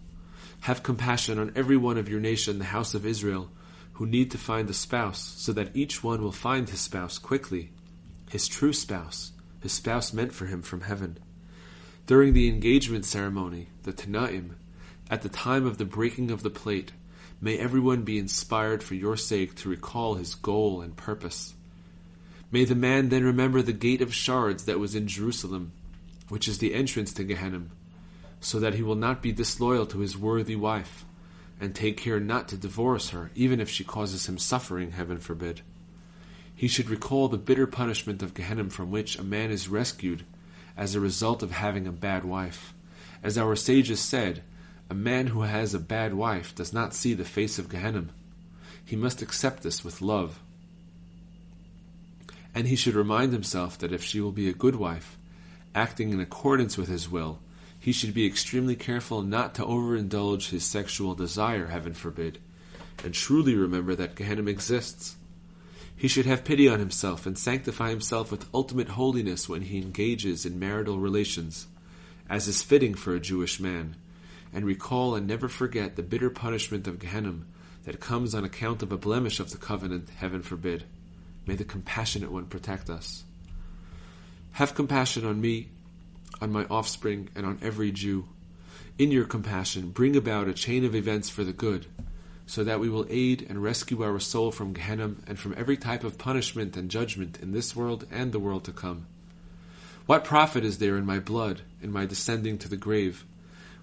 Have 0.61 0.83
compassion 0.83 1.39
on 1.39 1.53
every 1.57 1.79
one 1.79 1.97
of 1.97 2.11
your 2.11 2.21
nation, 2.21 2.59
the 2.59 2.67
house 2.67 2.93
of 2.93 3.07
Israel, 3.07 3.51
who 3.95 4.07
need 4.07 4.31
to 4.33 4.39
find 4.39 4.69
a 4.69 4.75
spouse, 4.75 5.35
so 5.39 5.55
that 5.55 5.75
each 5.75 6.05
one 6.05 6.23
will 6.23 6.33
find 6.33 6.69
his 6.69 6.81
spouse 6.81 7.19
quickly, 7.19 7.71
his 8.29 8.47
true 8.47 8.75
spouse, 8.75 9.33
his 9.61 9.73
spouse 9.73 10.13
meant 10.13 10.33
for 10.33 10.45
him 10.45 10.61
from 10.61 10.83
heaven. 10.83 11.19
During 12.11 12.33
the 12.33 12.49
engagement 12.49 13.05
ceremony, 13.05 13.69
the 13.85 13.93
Tanaim, 13.93 14.57
at 15.09 15.23
the 15.23 15.29
time 15.29 15.65
of 15.65 15.79
the 15.79 15.85
breaking 15.85 16.33
of 16.33 16.43
the 16.43 16.51
plate, 16.51 16.91
may 17.41 17.57
everyone 17.57 18.03
be 18.03 18.19
inspired 18.19 18.83
for 18.83 18.97
your 18.97 19.17
sake 19.17 19.55
to 19.59 19.69
recall 19.69 20.17
his 20.17 20.35
goal 20.35 20.81
and 20.81 20.97
purpose. 20.97 21.55
May 22.51 22.65
the 22.65 22.75
man 22.75 23.11
then 23.11 23.23
remember 23.23 23.63
the 23.63 23.73
gate 23.73 24.03
of 24.03 24.13
shards 24.13 24.65
that 24.65 24.81
was 24.81 24.97
in 24.97 25.07
Jerusalem, 25.07 25.71
which 26.29 26.49
is 26.49 26.59
the 26.59 26.75
entrance 26.75 27.13
to 27.13 27.23
Gehenna, 27.23 27.67
so 28.41 28.59
that 28.59 28.75
he 28.75 28.83
will 28.83 28.97
not 28.97 29.23
be 29.23 29.31
disloyal 29.31 29.87
to 29.87 30.01
his 30.01 30.19
worthy 30.19 30.57
wife, 30.57 31.05
and 31.61 31.77
take 31.77 31.97
care 31.97 32.19
not 32.19 32.49
to 32.49 32.57
divorce 32.57 33.11
her, 33.11 33.31
even 33.37 33.61
if 33.61 33.71
she 33.71 33.85
causes 33.85 34.29
him 34.29 34.37
suffering, 34.37 34.91
heaven 34.91 35.19
forbid. 35.19 35.61
He 36.57 36.67
should 36.67 36.91
recall 36.91 37.29
the 37.29 37.39
bitter 37.39 37.69
punishment 37.69 38.21
of 38.21 38.35
Gehenna 38.35 38.69
from 38.71 38.91
which 38.91 39.17
a 39.17 39.23
man 39.23 39.53
is 39.53 39.69
rescued 39.69 40.25
as 40.77 40.95
a 40.95 41.01
result 41.01 41.43
of 41.43 41.51
having 41.51 41.87
a 41.87 41.93
bad 41.93 42.25
wife. 42.25 42.75
As 43.23 43.37
our 43.37 43.57
sages 43.57 44.01
said, 44.01 44.43
a 44.89 44.95
man 44.95 45.29
who 45.29 45.43
has 45.43 45.75
a 45.75 45.79
bad 45.79 46.15
wife 46.15 46.55
does 46.55 46.73
not 46.73 46.95
see 46.95 47.15
the 47.15 47.25
face 47.25 47.59
of 47.59 47.69
Gehenna. 47.69 48.07
He 48.85 48.97
must 48.97 49.23
accept 49.23 49.63
this 49.63 49.85
with 49.85 50.03
love. 50.03 50.41
And 52.55 52.67
he 52.67 52.75
should 52.75 52.95
remind 52.95 53.33
himself 53.33 53.79
that 53.79 53.93
if 53.93 54.03
she 54.03 54.21
will 54.21 54.33
be 54.33 54.49
a 54.49 54.53
good 54.53 54.75
wife, 54.75 55.17
acting 55.75 56.11
in 56.11 56.21
accordance 56.21 56.77
with 56.77 56.89
his 56.89 57.09
will, 57.09 57.39
he 57.79 57.93
should 57.93 58.13
be 58.13 58.27
extremely 58.27 58.75
careful 58.75 59.23
not 59.23 59.55
to 59.55 59.63
overindulge 59.63 60.51
his 60.51 60.65
sexual 60.65 61.15
desire, 61.15 61.69
heaven 61.69 61.95
forbid, 61.95 62.39
and 63.05 63.15
truly 63.15 63.55
remember 63.55 63.95
that 63.95 64.17
Gehenna 64.17 64.51
exists. 64.51 65.17
He 66.01 66.09
should 66.09 66.25
have 66.25 66.45
pity 66.45 66.67
on 66.67 66.79
himself 66.79 67.27
and 67.27 67.37
sanctify 67.37 67.91
himself 67.91 68.31
with 68.31 68.49
ultimate 68.55 68.89
holiness 68.89 69.51
when 69.51 69.61
he 69.61 69.77
engages 69.77 70.47
in 70.47 70.59
marital 70.59 70.99
relations, 70.99 71.67
as 72.27 72.49
is 72.49 72.63
fitting 72.63 72.95
for 72.95 73.15
a 73.15 73.21
Jewish 73.21 73.61
man, 73.61 73.97
and 74.51 74.65
recall 74.65 75.15
and 75.15 75.27
never 75.27 75.47
forget 75.47 75.97
the 75.97 76.03
bitter 76.03 76.31
punishment 76.31 76.89
of 76.89 77.01
Gehenna 77.01 77.41
that 77.85 78.01
comes 78.01 78.35
on 78.35 78.45
account 78.45 78.83
of 78.83 78.91
a 78.93 78.97
blemish 78.97 79.41
of 79.41 79.51
the 79.51 79.59
covenant, 79.59 80.09
heaven 80.17 80.41
forbid. 80.41 80.85
May 81.47 81.55
the 81.55 81.65
compassionate 81.65 82.33
one 82.33 82.47
protect 82.47 82.89
us. 82.89 83.25
Have 84.53 84.75
compassion 84.75 85.27
on 85.27 85.39
me, 85.39 85.69
on 86.41 86.51
my 86.51 86.65
offspring, 86.71 87.29
and 87.37 87.45
on 87.45 87.59
every 87.61 87.93
Jew. 87.93 88.27
In 88.97 89.11
your 89.11 89.27
compassion, 89.27 89.91
bring 89.91 90.17
about 90.17 90.49
a 90.49 90.55
chain 90.55 90.87
of 90.87 90.95
events 90.95 91.29
for 91.29 91.45
the 91.45 91.53
good 91.53 91.85
so 92.51 92.65
that 92.65 92.81
we 92.81 92.89
will 92.89 93.07
aid 93.09 93.47
and 93.49 93.63
rescue 93.63 94.03
our 94.03 94.19
soul 94.19 94.51
from 94.51 94.73
Gehenna 94.73 95.15
and 95.29 95.39
from 95.39 95.55
every 95.57 95.77
type 95.77 96.03
of 96.03 96.19
punishment 96.19 96.77
and 96.77 96.91
judgment 96.91 97.39
in 97.41 97.53
this 97.53 97.77
world 97.77 98.05
and 98.11 98.33
the 98.33 98.41
world 98.41 98.65
to 98.65 98.73
come. 98.73 99.07
What 100.07 100.25
profit 100.25 100.65
is 100.65 100.79
there 100.79 100.97
in 100.97 101.07
my 101.07 101.21
blood, 101.21 101.61
in 101.81 101.93
my 101.93 102.07
descending 102.07 102.59
to 102.59 102.69
the 102.69 102.77
grave? 102.77 103.25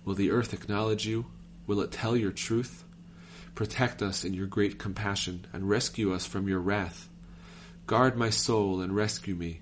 Will 0.03 0.15
the 0.15 0.31
earth 0.31 0.53
acknowledge 0.53 1.07
you? 1.07 1.27
Will 1.65 1.79
it 1.79 1.93
tell 1.93 2.17
your 2.17 2.33
truth? 2.33 2.83
Protect 3.55 4.01
us 4.01 4.25
in 4.25 4.33
your 4.33 4.47
great 4.47 4.77
compassion 4.77 5.45
and 5.53 5.69
rescue 5.69 6.13
us 6.13 6.25
from 6.25 6.49
your 6.49 6.59
wrath. 6.59 7.07
Guard 7.85 8.17
my 8.17 8.29
soul 8.29 8.81
and 8.81 8.93
rescue 8.93 9.35
me. 9.35 9.61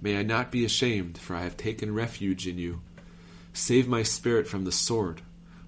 May 0.00 0.18
I 0.18 0.24
not 0.24 0.50
be 0.50 0.64
ashamed, 0.64 1.18
for 1.18 1.36
I 1.36 1.44
have 1.44 1.56
taken 1.56 1.94
refuge 1.94 2.48
in 2.48 2.58
you. 2.58 2.80
Save 3.52 3.86
my 3.86 4.02
spirit 4.02 4.48
from 4.48 4.64
the 4.64 4.72
sword, 4.72 5.22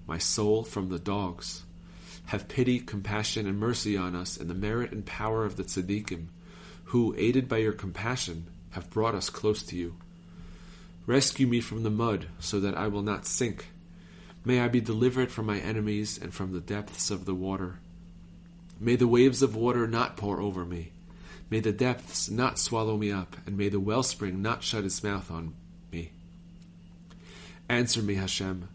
my 0.05 0.17
soul 0.17 0.65
from 0.65 0.89
the 0.89 0.99
dogs. 0.99 1.63
Have 2.25 2.47
pity, 2.47 2.79
compassion, 2.79 3.45
and 3.47 3.59
mercy 3.59 3.97
on 3.97 4.15
us 4.15 4.37
in 4.37 4.47
the 4.47 4.53
merit 4.53 4.91
and 4.91 5.05
power 5.05 5.45
of 5.45 5.55
the 5.55 5.63
tzaddikim, 5.63 6.27
who, 6.85 7.13
aided 7.17 7.47
by 7.47 7.57
your 7.57 7.73
compassion, 7.73 8.47
have 8.71 8.89
brought 8.89 9.15
us 9.15 9.29
close 9.29 9.63
to 9.63 9.75
you. 9.75 9.95
Rescue 11.05 11.47
me 11.47 11.59
from 11.59 11.83
the 11.83 11.89
mud, 11.89 12.27
so 12.39 12.59
that 12.59 12.77
I 12.77 12.87
will 12.87 13.01
not 13.01 13.25
sink. 13.25 13.67
May 14.45 14.59
I 14.59 14.67
be 14.67 14.81
delivered 14.81 15.31
from 15.31 15.45
my 15.45 15.59
enemies 15.59 16.17
and 16.21 16.33
from 16.33 16.53
the 16.53 16.59
depths 16.59 17.11
of 17.11 17.25
the 17.25 17.35
water. 17.35 17.79
May 18.79 18.95
the 18.95 19.07
waves 19.07 19.41
of 19.41 19.55
water 19.55 19.87
not 19.87 20.17
pour 20.17 20.41
over 20.41 20.65
me. 20.65 20.91
May 21.49 21.59
the 21.59 21.71
depths 21.71 22.29
not 22.29 22.57
swallow 22.57 22.97
me 22.97 23.11
up, 23.11 23.37
and 23.45 23.57
may 23.57 23.69
the 23.69 23.79
wellspring 23.79 24.41
not 24.41 24.63
shut 24.63 24.85
its 24.85 25.03
mouth 25.03 25.29
on 25.29 25.53
me. 25.91 26.11
Answer 27.69 28.01
me, 28.01 28.15
Hashem, 28.15 28.67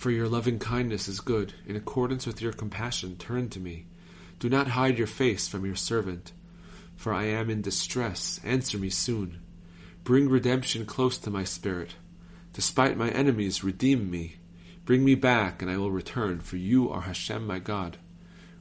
for 0.00 0.10
your 0.10 0.28
loving 0.28 0.58
kindness 0.58 1.08
is 1.08 1.20
good. 1.20 1.52
In 1.66 1.76
accordance 1.76 2.26
with 2.26 2.40
your 2.40 2.54
compassion, 2.54 3.18
turn 3.18 3.50
to 3.50 3.60
me. 3.60 3.84
Do 4.38 4.48
not 4.48 4.68
hide 4.68 4.96
your 4.96 5.06
face 5.06 5.46
from 5.46 5.66
your 5.66 5.76
servant. 5.76 6.32
For 6.96 7.12
I 7.12 7.24
am 7.24 7.50
in 7.50 7.60
distress. 7.60 8.40
Answer 8.42 8.78
me 8.78 8.88
soon. 8.88 9.42
Bring 10.02 10.30
redemption 10.30 10.86
close 10.86 11.18
to 11.18 11.30
my 11.30 11.44
spirit. 11.44 11.96
Despite 12.54 12.96
my 12.96 13.10
enemies, 13.10 13.62
redeem 13.62 14.10
me. 14.10 14.36
Bring 14.86 15.04
me 15.04 15.16
back, 15.16 15.60
and 15.60 15.70
I 15.70 15.76
will 15.76 15.90
return, 15.90 16.40
for 16.40 16.56
you 16.56 16.88
are 16.88 17.02
Hashem 17.02 17.46
my 17.46 17.58
God. 17.58 17.98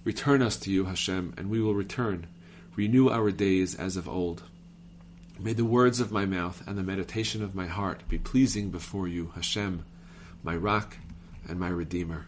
Return 0.03 0.41
us 0.41 0.57
to 0.57 0.71
you, 0.71 0.85
Hashem, 0.85 1.35
and 1.37 1.49
we 1.49 1.61
will 1.61 1.73
return. 1.73 2.27
Renew 2.75 3.07
our 3.07 3.31
days 3.31 3.75
as 3.75 3.95
of 3.95 4.09
old. 4.09 4.43
May 5.39 5.53
the 5.53 5.63
words 5.63 6.01
of 6.01 6.11
my 6.11 6.25
mouth 6.25 6.61
and 6.67 6.77
the 6.77 6.83
meditation 6.83 7.41
of 7.41 7.55
my 7.55 7.67
heart 7.67 8.05
be 8.09 8.17
pleasing 8.17 8.71
before 8.71 9.07
you, 9.07 9.31
Hashem, 9.35 9.85
my 10.43 10.57
rock 10.57 10.97
and 11.49 11.59
my 11.59 11.69
redeemer. 11.69 12.25